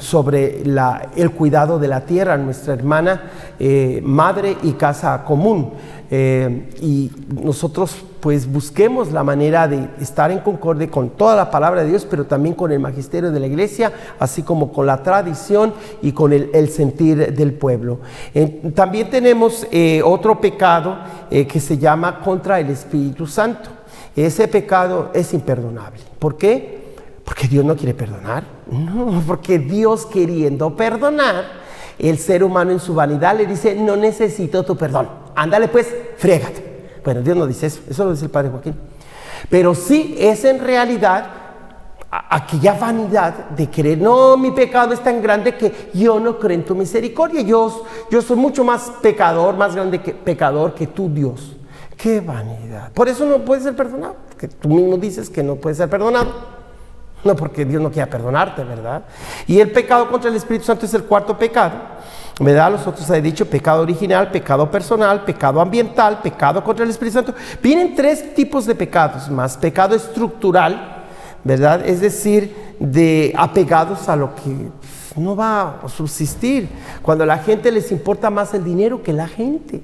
[0.00, 0.62] sobre
[1.16, 3.22] el cuidado de la tierra, nuestra hermana,
[3.58, 5.70] eh, madre y casa común.
[6.10, 7.10] Eh, y
[7.40, 12.06] nosotros pues busquemos la manera de estar en concordia con toda la palabra de Dios,
[12.08, 16.32] pero también con el magisterio de la iglesia, así como con la tradición y con
[16.32, 18.00] el, sentir del pueblo.
[18.74, 20.98] También tenemos eh, otro pecado
[21.30, 23.70] eh, que se llama contra el Espíritu Santo.
[24.14, 26.02] Ese pecado es imperdonable.
[26.18, 26.96] ¿Por qué?
[27.24, 28.44] Porque Dios no quiere perdonar.
[28.70, 31.44] No, porque Dios queriendo perdonar,
[31.98, 35.08] el ser humano en su vanidad le dice, no necesito tu perdón.
[35.34, 36.69] Ándale pues, frégate.
[37.04, 38.74] Bueno, Dios no dice eso, eso lo dice el Padre Joaquín.
[39.48, 41.26] Pero sí es en realidad
[42.10, 46.64] aquella vanidad de creer, no, mi pecado es tan grande que yo no creo en
[46.64, 47.40] tu misericordia.
[47.42, 51.56] Yo, yo soy mucho más pecador, más grande que pecador que tú, Dios.
[51.96, 52.90] Qué vanidad.
[52.92, 56.60] Por eso no puede ser perdonado, porque tú mismo dices que no puede ser perdonado.
[57.22, 59.02] No porque Dios no quiera perdonarte, ¿verdad?
[59.46, 61.72] Y el pecado contra el Espíritu Santo es el cuarto pecado.
[62.40, 62.72] ¿Verdad?
[62.72, 67.34] Los otros he dicho pecado original, pecado personal, pecado ambiental, pecado contra el Espíritu Santo.
[67.62, 69.58] Vienen tres tipos de pecados más.
[69.58, 71.04] Pecado estructural,
[71.44, 71.86] ¿verdad?
[71.86, 74.70] Es decir, de apegados a lo que
[75.16, 76.66] no va a subsistir.
[77.02, 79.82] Cuando a la gente les importa más el dinero que la gente.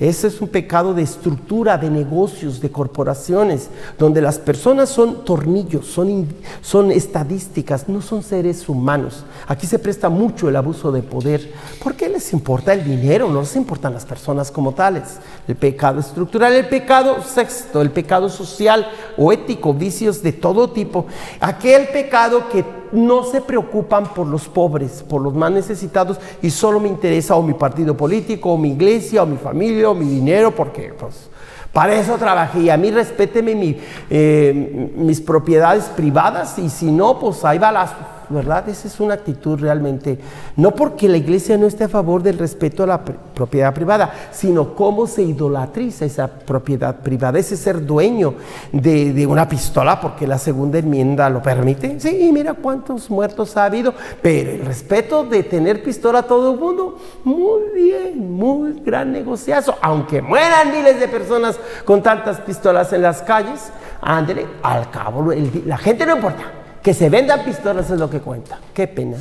[0.00, 3.68] Ese es un pecado de estructura, de negocios, de corporaciones,
[3.98, 9.24] donde las personas son tornillos, son, estadísticas, no son seres humanos.
[9.48, 11.52] Aquí se presta mucho el abuso de poder.
[11.82, 13.28] ¿Por qué les importa el dinero?
[13.28, 15.18] No les importan las personas como tales.
[15.48, 21.06] El pecado estructural, el pecado sexto, el pecado social o ético, vicios de todo tipo.
[21.40, 26.80] Aquel pecado que no se preocupan por los pobres, por los más necesitados y solo
[26.80, 30.54] me interesa o mi partido político, o mi iglesia, o mi familia, o mi dinero,
[30.54, 31.28] porque pues
[31.72, 32.60] para eso trabajé.
[32.60, 33.78] Y a mí respéteme
[34.10, 37.90] eh, mis propiedades privadas y si no, pues ahí va las
[38.30, 38.68] ¿verdad?
[38.68, 40.18] Esa es una actitud realmente,
[40.56, 44.74] no porque la iglesia no esté a favor del respeto a la propiedad privada, sino
[44.74, 48.34] cómo se idolatriza esa propiedad privada, ese ser dueño
[48.72, 51.98] de, una pistola, porque la segunda enmienda lo permite.
[52.00, 56.58] Sí, mira cuántos muertos ha habido, pero el respeto de tener pistola a todo el
[56.58, 63.02] mundo, muy bien, muy gran negociazo, aunque mueran miles de personas con tantas pistolas en
[63.02, 63.70] las calles,
[64.00, 65.32] ándele, al cabo,
[65.66, 66.57] la gente no importa.
[66.88, 68.58] Que se vendan pistolas es lo que cuenta.
[68.72, 69.18] Qué pena.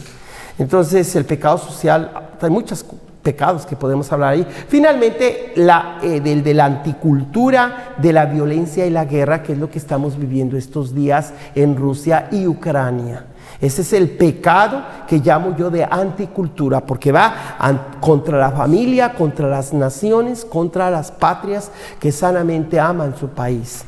[0.58, 2.86] Entonces, el pecado social, hay muchos
[3.22, 4.48] pecados que podemos hablar ahí.
[4.70, 9.60] Finalmente, la, eh, del, de la anticultura, de la violencia y la guerra, que es
[9.60, 13.26] lo que estamos viviendo estos días en Rusia y Ucrania.
[13.60, 17.58] Ese es el pecado que llamo yo de anticultura, porque va
[18.00, 23.84] contra la familia, contra las naciones, contra las patrias que sanamente aman su país.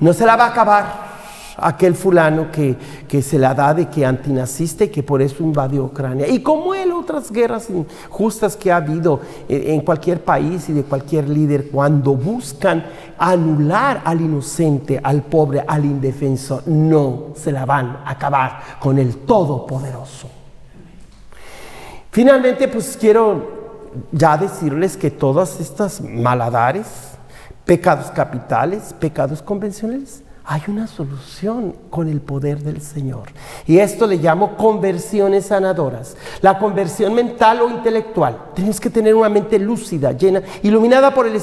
[0.00, 1.19] No se la va a acabar,
[1.56, 2.76] aquel fulano que,
[3.08, 6.28] que, se la da de que antinacista y que por eso invadió Ucrania.
[6.28, 11.28] Y como él, otras guerras injustas que ha habido en cualquier país y de cualquier
[11.28, 12.84] líder, cuando buscan
[13.18, 19.16] anular al inocente, al pobre, al indefenso, no se la van a acabar con el
[19.18, 20.28] Todopoderoso.
[22.10, 23.60] Finalmente, pues quiero
[24.12, 26.86] ya decirles que todas estas maladares,
[27.64, 33.28] pecados capitales, pecados convencionales, hay una solución con el poder del Señor.
[33.68, 36.16] Y esto le llamo conversiones sanadoras.
[36.40, 38.46] La conversión mental o intelectual.
[38.52, 41.40] Tienes que tener una mente lúcida, llena, iluminada por, el,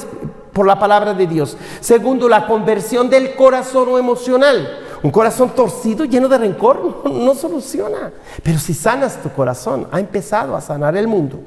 [0.52, 1.56] por la palabra de Dios.
[1.80, 4.68] Segundo, la conversión del corazón o emocional.
[5.02, 8.12] Un corazón torcido, lleno de rencor, no, no soluciona.
[8.42, 11.40] Pero si sanas tu corazón, ha empezado a sanar el mundo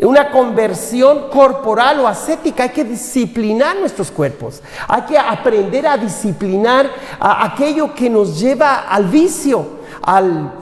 [0.00, 2.64] una conversión corporal o ascética.
[2.64, 4.62] Hay que disciplinar nuestros cuerpos.
[4.88, 9.66] Hay que aprender a disciplinar a aquello que nos lleva al vicio,
[10.02, 10.52] al,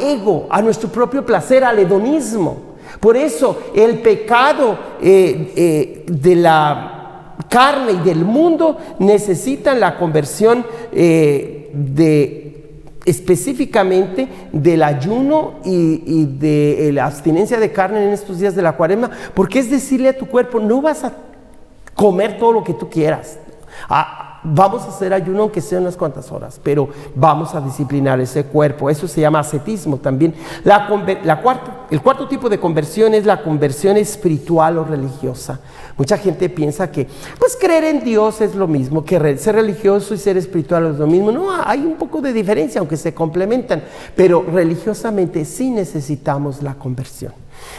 [0.00, 2.72] ego, a nuestro propio placer, al hedonismo.
[3.00, 6.92] Por eso el pecado eh, eh, de la
[7.48, 12.41] carne y del mundo necesitan la conversión eh, de
[13.04, 19.10] específicamente del ayuno y, de la abstinencia de carne en estos días de la cuaresma,
[19.34, 21.12] porque es decirle a tu cuerpo, no vas a
[21.94, 23.38] comer todo lo que tú quieras.
[23.88, 28.44] Ah, vamos a hacer ayuno aunque sea unas cuantas horas, pero vamos a disciplinar ese
[28.44, 28.90] cuerpo.
[28.90, 30.34] Eso se llama ascetismo también.
[30.64, 30.88] La,
[31.90, 35.60] el cuarto tipo de conversión es la conversión espiritual o religiosa.
[35.96, 37.06] Mucha gente piensa que
[37.38, 41.06] pues creer en Dios es lo mismo, que ser religioso y ser espiritual es lo
[41.06, 41.30] mismo.
[41.32, 43.82] No, hay un poco de diferencia, aunque se complementan,
[44.16, 47.32] pero religiosamente sí necesitamos la conversión.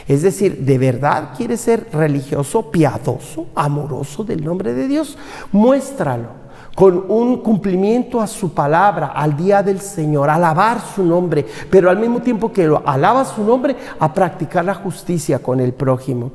[0.07, 5.17] Es decir, ¿de verdad quieres ser religioso, piadoso, amoroso del nombre de Dios?
[5.51, 6.43] Muéstralo
[6.75, 11.99] con un cumplimiento a su palabra, al día del Señor, alabar su nombre, pero al
[11.99, 16.31] mismo tiempo que lo alaba su nombre, a practicar la justicia con el prójimo.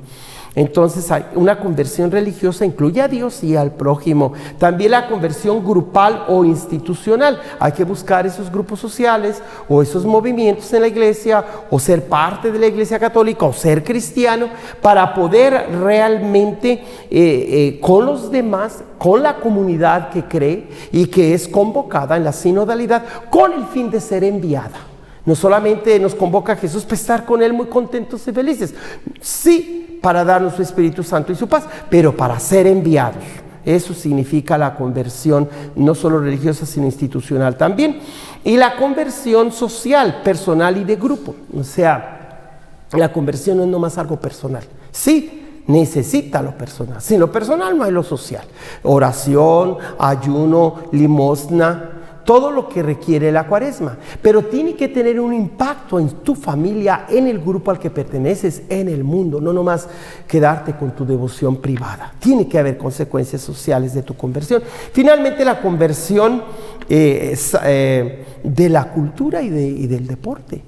[0.54, 4.32] Entonces una conversión religiosa incluye a Dios y al prójimo.
[4.58, 7.40] También la conversión grupal o institucional.
[7.60, 12.50] Hay que buscar esos grupos sociales o esos movimientos en la iglesia o ser parte
[12.50, 14.48] de la iglesia católica o ser cristiano
[14.82, 16.80] para poder realmente eh,
[17.10, 22.32] eh, con los demás, con la comunidad que cree y que es convocada en la
[22.32, 24.78] sinodalidad con el fin de ser enviada.
[25.24, 28.74] No solamente nos convoca a Jesús para estar con Él muy contentos y felices.
[29.20, 33.22] Sí, para darnos su Espíritu Santo y su paz, pero para ser enviados.
[33.62, 35.46] Eso significa la conversión
[35.76, 38.00] no solo religiosa, sino institucional también.
[38.42, 41.34] Y la conversión social, personal y de grupo.
[41.54, 44.62] O sea, la conversión no es nomás algo personal.
[44.90, 47.02] Sí, necesita lo personal.
[47.02, 48.46] Sin lo personal no hay lo social.
[48.84, 51.97] Oración, ayuno, limosna,
[52.28, 57.06] todo lo que requiere la cuaresma, pero tiene que tener un impacto en tu familia,
[57.08, 59.88] en el grupo al que perteneces, en el mundo, no nomás
[60.26, 62.12] quedarte con tu devoción privada.
[62.18, 64.62] Tiene que haber consecuencias sociales de tu conversión.
[64.92, 66.42] Finalmente, la conversión
[66.86, 69.48] eh, eh, de la cultura y,
[69.86, 70.60] del deporte.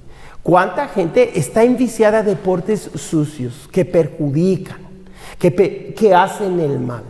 [0.42, 4.88] ¿Cuánta gente está enviciada a deportes sucios que perjudican?
[5.38, 7.02] que hacen el mal,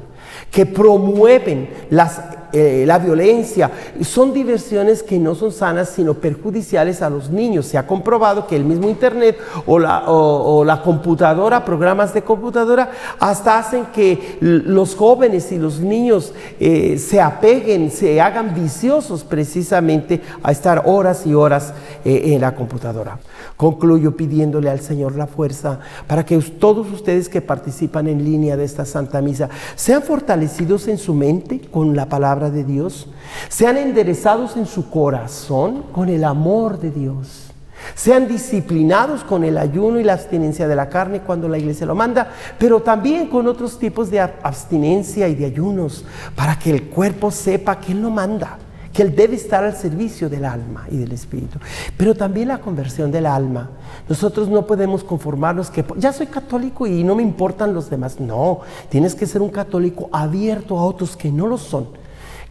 [0.53, 2.21] que promueven las
[2.53, 3.71] eh, la violencia.
[4.03, 7.67] Son diversiones que no son sanas, sino perjudiciales a los niños.
[7.67, 12.91] Se ha comprobado que el mismo Internet o la, o, la computadora, programas de computadora,
[13.19, 20.21] hasta hacen que los jóvenes y los niños eh, se apeguen, se hagan viciosos precisamente
[20.43, 21.73] a estar horas y horas
[22.05, 23.19] eh, en la computadora.
[23.57, 28.65] Concluyo pidiéndole al Señor la fuerza para que todos ustedes que participan en línea de
[28.65, 33.09] esta Santa Misa sean fortalecidos en su mente con la palabra de Dios,
[33.49, 37.51] sean enderezados en su corazón con el amor de Dios.
[37.95, 41.95] Sean disciplinados con el ayuno y la abstinencia de la carne cuando la iglesia lo
[41.95, 47.31] manda, pero también con otros tipos de abstinencia y de ayunos para que el cuerpo
[47.31, 48.59] sepa que Él no manda
[48.93, 51.59] que Él debe estar al servicio del alma y del espíritu.
[51.97, 53.71] Pero también la conversión del alma.
[54.09, 58.19] Nosotros no podemos conformarnos que ya soy católico y no me importan los demás.
[58.19, 62.00] No, tienes que ser un católico abierto a otros que no lo son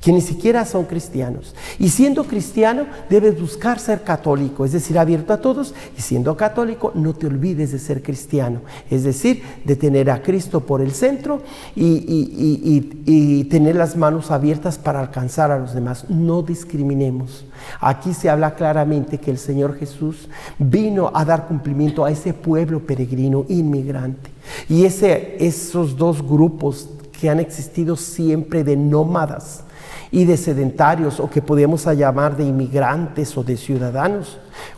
[0.01, 1.53] que ni siquiera son cristianos.
[1.77, 6.91] Y siendo cristiano debes buscar ser católico, es decir, abierto a todos, y siendo católico
[6.95, 11.41] no te olvides de ser cristiano, es decir, de tener a Cristo por el centro
[11.75, 16.05] y, tener las manos abiertas para alcanzar a los demás.
[16.09, 17.45] No discriminemos.
[17.79, 22.79] Aquí se habla claramente que el Señor Jesús vino a dar cumplimiento a ese pueblo
[22.85, 24.29] peregrino, inmigrante.
[24.67, 26.89] Y ese, esos dos grupos
[27.19, 29.63] que han existido siempre de nómadas,
[30.11, 34.37] y de sedentarios o que podemos llamar de inmigrantes o de ciudadanos.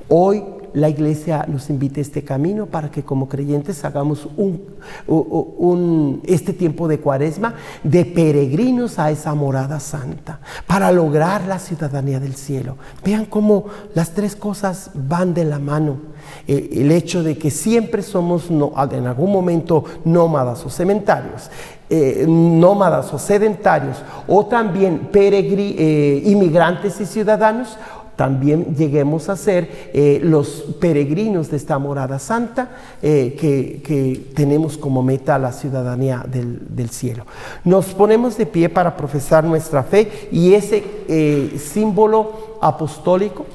[0.09, 6.53] Hoy la iglesia nos invita a este camino para que como creyentes hagamos un, este
[6.53, 12.77] tiempo de cuaresma de peregrinos a esa morada santa para lograr la ciudadanía del cielo.
[13.03, 16.11] Vean cómo las tres cosas van de la mano.
[16.47, 21.49] Eh, el hecho de que siempre somos en algún momento nómadas o cementarios,
[21.93, 27.77] eh, nómadas o sedentarios, o también eh, inmigrantes y ciudadanos,
[28.15, 32.69] también lleguemos a ser eh, los peregrinos de esta morada santa
[33.01, 37.25] eh, que, tenemos como meta la ciudadanía del, cielo.
[37.65, 43.45] Nos ponemos de pie para profesar nuestra fe y ese símbolo apostólico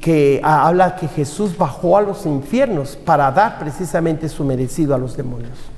[0.00, 5.16] que habla que Jesús bajó a los infiernos para dar precisamente su merecido a los
[5.16, 5.77] demonios.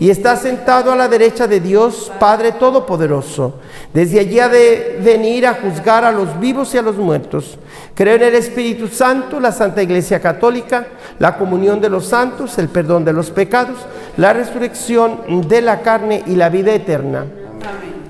[0.00, 3.54] y está sentado a la derecha de Dios Padre Todopoderoso.
[3.92, 7.58] Desde allí ha de venir a juzgar a los vivos y a los muertos.
[7.94, 10.86] Creo en el Espíritu Santo, la Santa Iglesia Católica,
[11.18, 13.78] la comunión de los santos, el perdón de los pecados,
[14.16, 17.26] la resurrección de la carne y la vida eterna.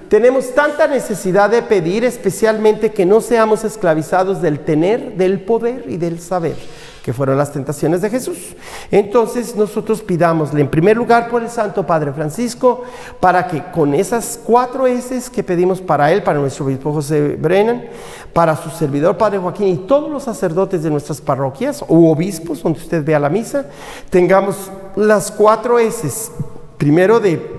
[0.09, 5.97] Tenemos tanta necesidad de pedir, especialmente que no seamos esclavizados del tener, del poder y
[5.97, 6.57] del saber
[7.05, 8.57] que fueron las tentaciones de Jesús.
[8.91, 12.83] Entonces nosotros pidámosle en primer lugar por el Santo Padre Francisco,
[13.21, 17.85] para que con esas cuatro S que pedimos para él, para nuestro obispo José Brennan,
[18.33, 22.79] para su servidor Padre Joaquín y todos los sacerdotes de nuestras parroquias o obispos, donde
[22.79, 23.67] usted vea la misa,
[24.09, 26.31] tengamos las cuatro S.
[26.79, 27.55] Primero de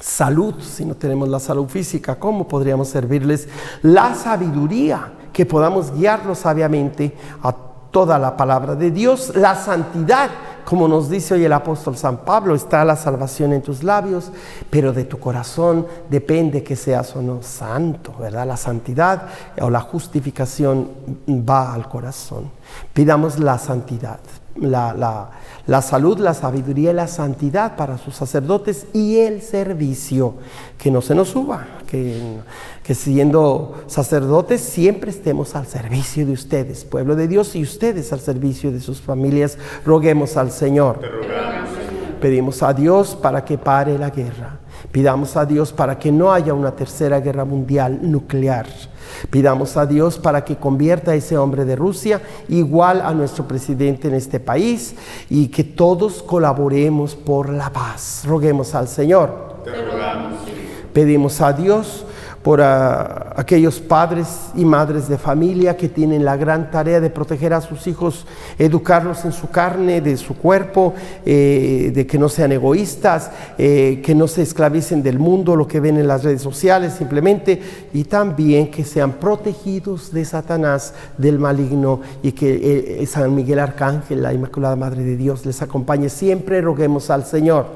[0.00, 3.48] salud, si no tenemos la salud física, ¿cómo podríamos servirles?
[3.82, 10.30] La sabiduría, que podamos guiarlos sabiamente a toda la palabra de Dios, la santidad,
[10.64, 14.32] como nos dice hoy el apóstol San Pablo, está la salvación en tus labios,
[14.68, 18.46] pero de tu corazón depende que seas o no santo, ¿verdad?
[18.46, 19.22] La santidad
[19.60, 20.90] o la justificación
[21.28, 22.50] va al corazón.
[22.92, 24.18] Pidamos la santidad,
[24.56, 25.30] la, la,
[25.82, 30.34] salud, la sabiduría y la santidad para sus sacerdotes y el servicio,
[30.78, 32.38] que no se nos suba, que,
[32.84, 38.20] que siendo sacerdotes siempre estemos al servicio de ustedes, pueblo de Dios, y ustedes al
[38.20, 39.58] servicio de sus familias.
[39.84, 41.00] Roguemos al Señor.
[42.20, 44.60] Pedimos a Dios para que pare la guerra.
[44.92, 48.66] Pidamos a Dios para que no haya una tercera guerra mundial nuclear.
[49.30, 54.08] Pidamos a Dios para que convierta a ese hombre de Rusia igual a nuestro presidente
[54.08, 54.94] en este país
[55.28, 58.22] y que todos colaboremos por la paz.
[58.26, 59.56] Roguemos al Señor.
[60.92, 62.05] Pedimos a Dios
[62.46, 67.60] por aquellos padres y madres de familia que tienen la gran tarea de proteger a
[67.60, 68.24] sus hijos,
[68.56, 70.94] educarlos en su carne, de su cuerpo,
[71.24, 75.80] eh, de que no sean egoístas, eh, que no se esclavicen del mundo, lo que
[75.80, 77.60] ven en las redes sociales simplemente,
[77.92, 84.22] y también que sean protegidos de Satanás, del maligno, y que eh, San Miguel Arcángel,
[84.22, 86.60] la Inmaculada Madre de Dios, les acompañe siempre.
[86.60, 87.66] Roguemos al Señor.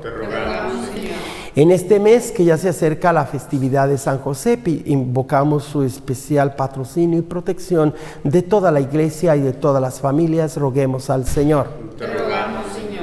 [1.60, 6.54] En este mes que ya se acerca la festividad de San José, invocamos su especial
[6.54, 7.92] patrocinio y protección
[8.24, 10.56] de toda la iglesia y de todas las familias.
[10.56, 11.66] Roguemos al Señor.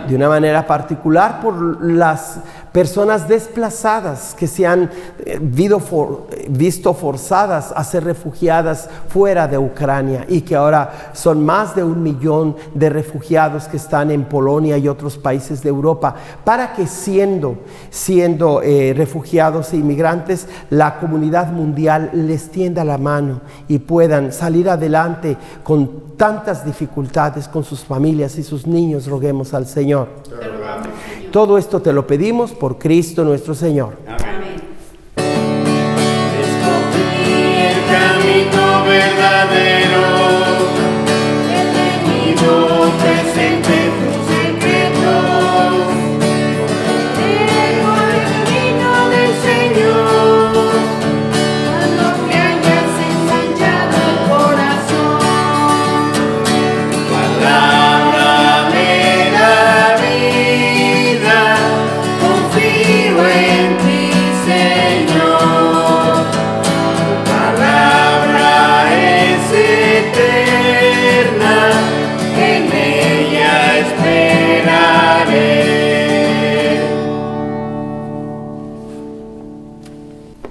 [0.08, 2.40] De una manera particular por las
[2.78, 4.92] personas desplazadas que se han
[5.26, 11.84] eh, visto forzadas a ser refugiadas fuera de Ucrania y que ahora son más de
[11.84, 16.14] un millón de refugiados que están en Polonia y otros países de Europa,
[16.44, 17.58] para que siendo,
[17.90, 24.70] siendo eh, refugiados e inmigrantes, la comunidad mundial les tienda la mano y puedan salir
[24.70, 30.10] adelante con tantas dificultades con sus familias y sus niños, roguemos al Señor.
[31.32, 33.98] Todo esto te lo pedimos por Cristo nuestro Señor.
[34.08, 34.62] Amén.
[36.42, 37.34] Escogí
[37.68, 39.77] el camino verdadero,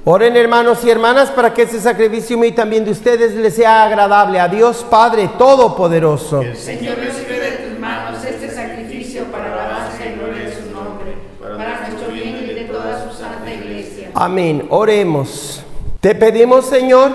[0.08, 3.82] Oren hermanos y hermanas para que ese sacrificio mío y también de ustedes les sea
[3.82, 6.44] agradable a Dios Padre Todopoderoso.
[6.54, 11.12] Señor, recibe de tus manos este sacrificio para la alabanza y gloria de su nombre,
[11.42, 14.12] para nuestro bien y de toda su santa iglesia.
[14.14, 14.68] Amén.
[14.70, 15.64] Oremos.
[16.00, 17.10] Te pedimos, Señor,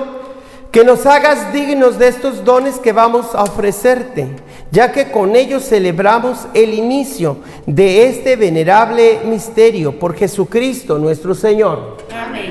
[0.70, 4.28] que nos hagas dignos de estos dones que vamos a ofrecerte,
[4.70, 11.96] ya que con ellos celebramos el inicio de este venerable misterio por Jesucristo nuestro Señor.
[12.14, 12.51] Amén.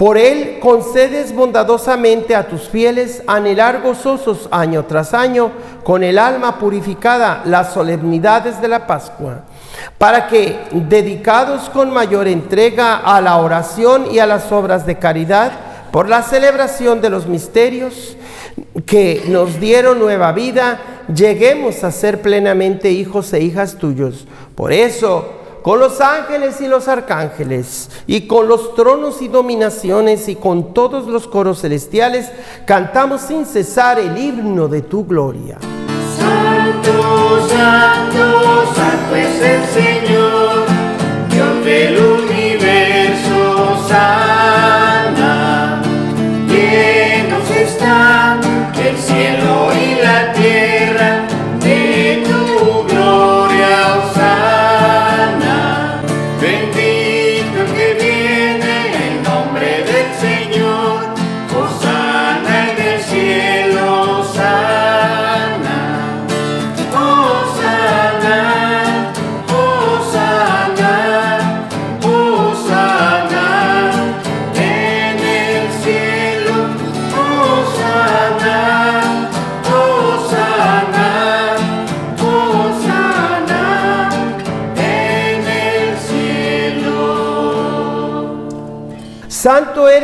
[0.00, 5.50] Por Él concedes bondadosamente a tus fieles anhelar gozosos año tras año,
[5.84, 9.42] con el alma purificada, las solemnidades de la Pascua,
[9.98, 15.52] para que, dedicados con mayor entrega a la oración y a las obras de caridad,
[15.90, 18.16] por la celebración de los misterios
[18.86, 20.80] que nos dieron nueva vida,
[21.14, 24.26] lleguemos a ser plenamente hijos e hijas tuyos.
[24.54, 30.36] Por eso, con los ángeles y los arcángeles, y con los tronos y dominaciones, y
[30.36, 32.30] con todos los coros celestiales,
[32.66, 35.58] cantamos sin cesar el himno de tu gloria.
[36.18, 40.66] Santo, santo, santo es el Señor,
[41.30, 44.29] Dios del universo sana.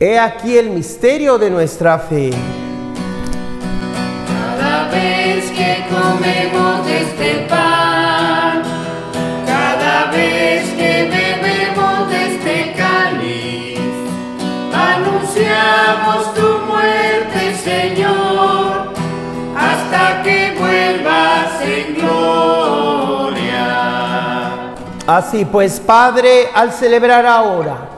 [0.00, 2.30] He aquí el misterio de nuestra fe.
[4.28, 8.62] Cada vez que comemos de este pan,
[9.44, 13.80] cada vez que bebemos de este cáliz,
[14.72, 18.92] anunciamos tu muerte, Señor,
[19.56, 23.64] hasta que vuelvas en gloria.
[25.08, 27.97] Así pues, Padre, al celebrar ahora,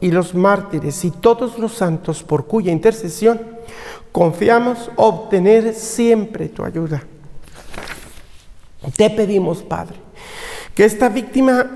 [0.00, 3.40] y los mártires y todos los santos por cuya intercesión
[4.12, 7.02] confiamos obtener siempre tu ayuda.
[8.96, 9.96] Te pedimos, Padre,
[10.74, 11.66] que esta víctima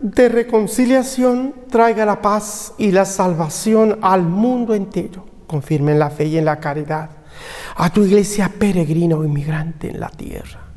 [0.00, 5.24] de reconciliación traiga la paz y la salvación al mundo entero.
[5.46, 7.10] Confirme en la fe y en la caridad
[7.76, 10.67] a tu iglesia peregrina o inmigrante en la tierra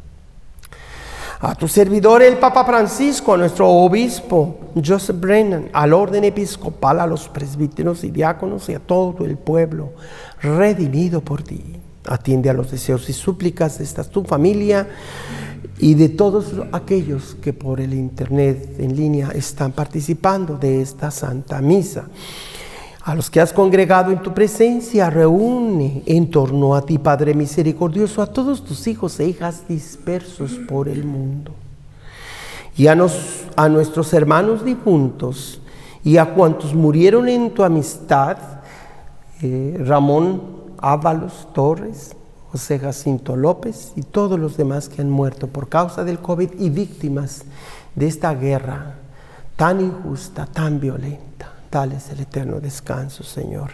[1.42, 7.08] a tu servidor el Papa Francisco, a nuestro obispo Joseph Brennan, al orden episcopal, a
[7.08, 9.94] los presbíteros y diáconos y a todo el pueblo
[10.42, 11.64] redimido por ti.
[12.06, 14.88] Atiende a los deseos y súplicas de esta tu familia
[15.80, 21.60] y de todos aquellos que por el internet en línea están participando de esta Santa
[21.60, 22.06] Misa.
[23.04, 28.22] A los que has congregado en tu presencia, reúne en torno a ti, Padre misericordioso,
[28.22, 31.52] a todos tus hijos e hijas dispersos por el mundo.
[32.78, 32.98] Y a,
[33.56, 35.62] a nuestros hermanos difuntos
[36.04, 38.38] y a cuantos murieron en tu amistad,
[39.42, 40.42] eh, Ramón
[40.78, 42.16] Ábalos Torres,
[42.52, 46.70] José Jacinto López y todos los demás que han muerto por causa del COVID y
[46.70, 47.46] víctimas
[47.96, 48.96] de esta guerra
[49.56, 51.51] tan injusta, tan violenta.
[51.74, 53.72] El eterno descanso, Señor.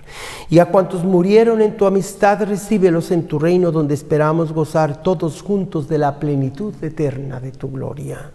[0.51, 5.41] Y a cuantos murieron en tu amistad, recíbelos en tu reino, donde esperamos gozar todos
[5.41, 8.29] juntos de la plenitud eterna de tu gloria.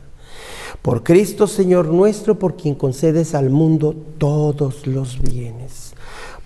[0.82, 5.81] Por Cristo, Señor nuestro, por quien concedes al mundo todos los bienes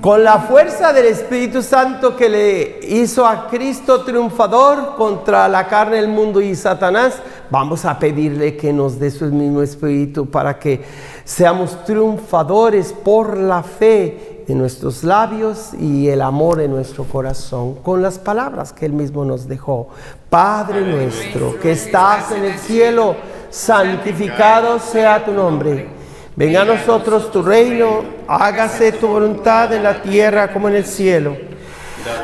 [0.00, 5.98] Con la fuerza del Espíritu Santo que le hizo a Cristo triunfador contra la carne,
[5.98, 7.16] el mundo y Satanás,
[7.50, 10.82] vamos a pedirle que nos dé su mismo Espíritu para que
[11.24, 18.00] seamos triunfadores por la fe de nuestros labios y el amor en nuestro corazón, con
[18.00, 19.88] las palabras que Él mismo nos dejó.
[20.30, 23.16] Padre nuestro que estás en el cielo,
[23.50, 25.99] santificado sea tu nombre.
[26.40, 31.36] Venga a nosotros tu reino, hágase tu voluntad en la tierra como en el cielo.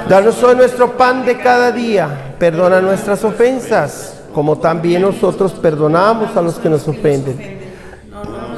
[0.08, 2.34] Danos hoy nuestro pan de cada día.
[2.38, 7.58] Perdona nuestras ofensas, como también nosotros perdonamos a los que nos ofenden.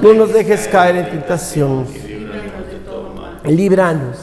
[0.00, 1.86] No nos dejes caer en tentación.
[3.42, 4.16] Líbranos,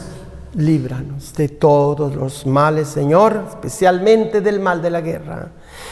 [0.53, 5.49] líbranos de todos los males, Señor, especialmente del mal de la guerra.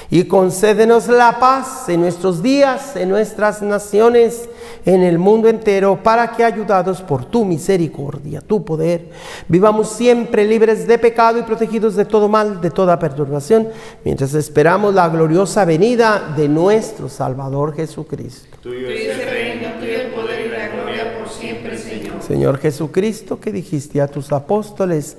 [0.10, 4.50] Y concédenos la paz en nuestros días, en nuestras naciones,
[4.86, 9.10] en el mundo entero, para que, ayudados por tu misericordia, tu poder,
[9.48, 13.70] vivamos siempre libres de pecado y protegidos de todo mal, de toda perturbación,
[14.04, 18.58] mientras esperamos la gloriosa venida de nuestro Salvador Jesucristo.
[18.62, 22.22] Tuyo es el reino, tuyo el poder y la gloria por siempre, Señor.
[22.22, 25.18] Señor Jesucristo, que dijiste a tus apóstoles,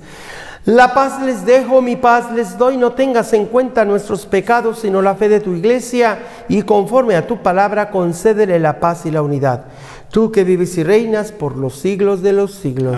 [0.65, 5.01] la paz les dejo, mi paz les doy, no tengas en cuenta nuestros pecados, sino
[5.01, 6.17] la fe de tu iglesia,
[6.49, 9.65] y conforme a tu palabra, concédele la paz y la unidad.
[10.09, 12.97] Tú que vives y reinas por los siglos de los siglos.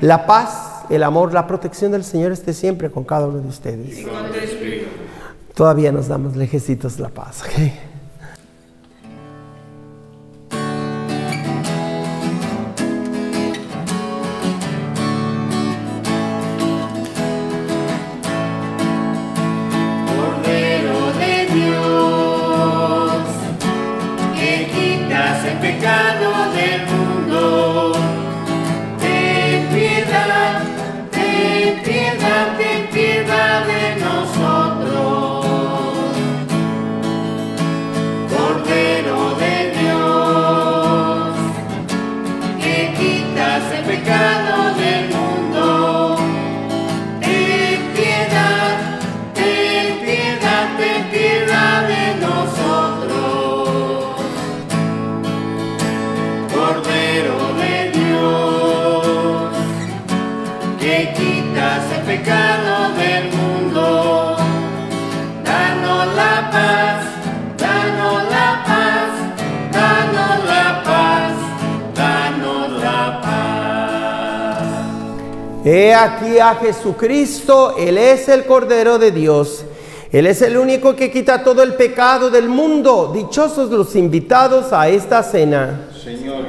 [0.00, 4.06] La paz, el amor, la protección del Señor esté siempre con cada uno de ustedes.
[5.54, 7.42] Todavía nos damos lejecitos la paz.
[25.10, 27.19] Quitas el pecado del mundo.
[75.72, 79.64] He aquí a Jesucristo, Él es el Cordero de Dios.
[80.10, 83.12] Él es el único que quita todo el pecado del mundo.
[83.14, 85.86] Dichosos los invitados a esta cena.
[86.02, 86.44] Señor,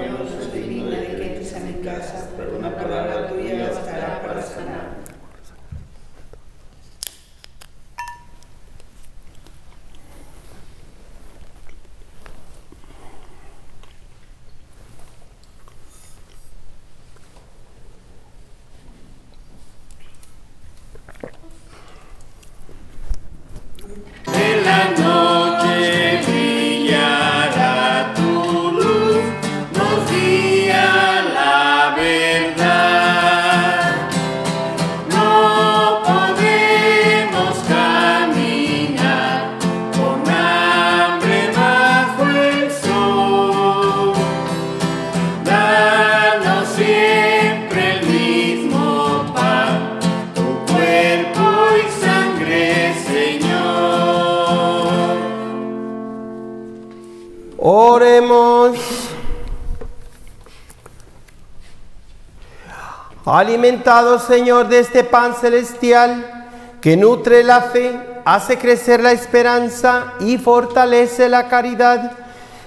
[63.33, 66.49] Alimentado, Señor, de este pan celestial
[66.81, 72.11] que nutre la fe, hace crecer la esperanza y fortalece la caridad.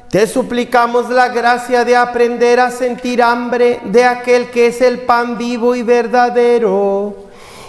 [0.08, 5.36] Te suplicamos la gracia de aprender a sentir hambre de aquel que es el pan
[5.36, 7.14] vivo y verdadero,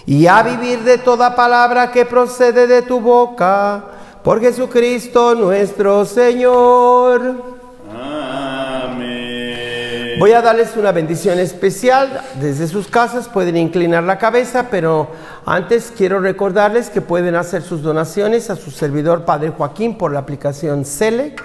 [0.06, 3.84] y a vivir de toda palabra que procede de tu boca,
[4.24, 7.55] por Jesucristo nuestro Señor.
[10.18, 12.22] Voy a darles una bendición especial.
[12.40, 15.10] Desde sus casas pueden inclinar la cabeza, pero
[15.46, 20.20] antes quiero recordarles que pueden hacer sus donaciones a su servidor Padre Joaquín por la
[20.20, 21.36] aplicación CELE.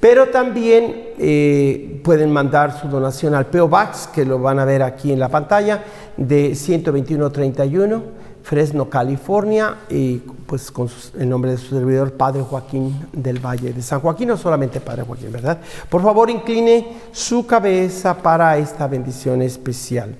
[0.00, 4.82] pero también eh, pueden mandar su donación al PO Box que lo van a ver
[4.82, 5.84] aquí en la pantalla
[6.16, 13.38] de 12131 Fresno, California, y pues con el nombre de su servidor, Padre Joaquín del
[13.38, 15.58] Valle de San Joaquín, o solamente Padre Joaquín, ¿verdad?
[15.88, 20.14] Por favor, incline su cabeza para esta bendición especial.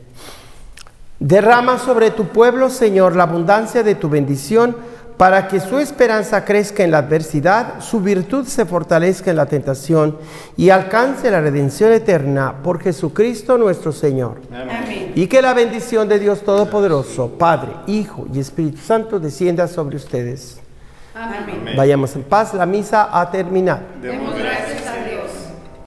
[1.21, 4.75] Derrama sobre tu pueblo, Señor, la abundancia de tu bendición,
[5.17, 10.19] para que su esperanza crezca en la adversidad, su virtud se fortalezca en la tentación
[10.57, 14.41] y alcance la redención eterna por Jesucristo nuestro Señor.
[14.53, 15.13] Amén.
[15.15, 20.59] Y que la bendición de Dios Todopoderoso, Padre, Hijo y Espíritu Santo descienda sobre ustedes.
[21.15, 21.77] Amén.
[21.77, 23.83] Vayamos en paz, la misa ha terminado.
[24.03, 24.35] Demos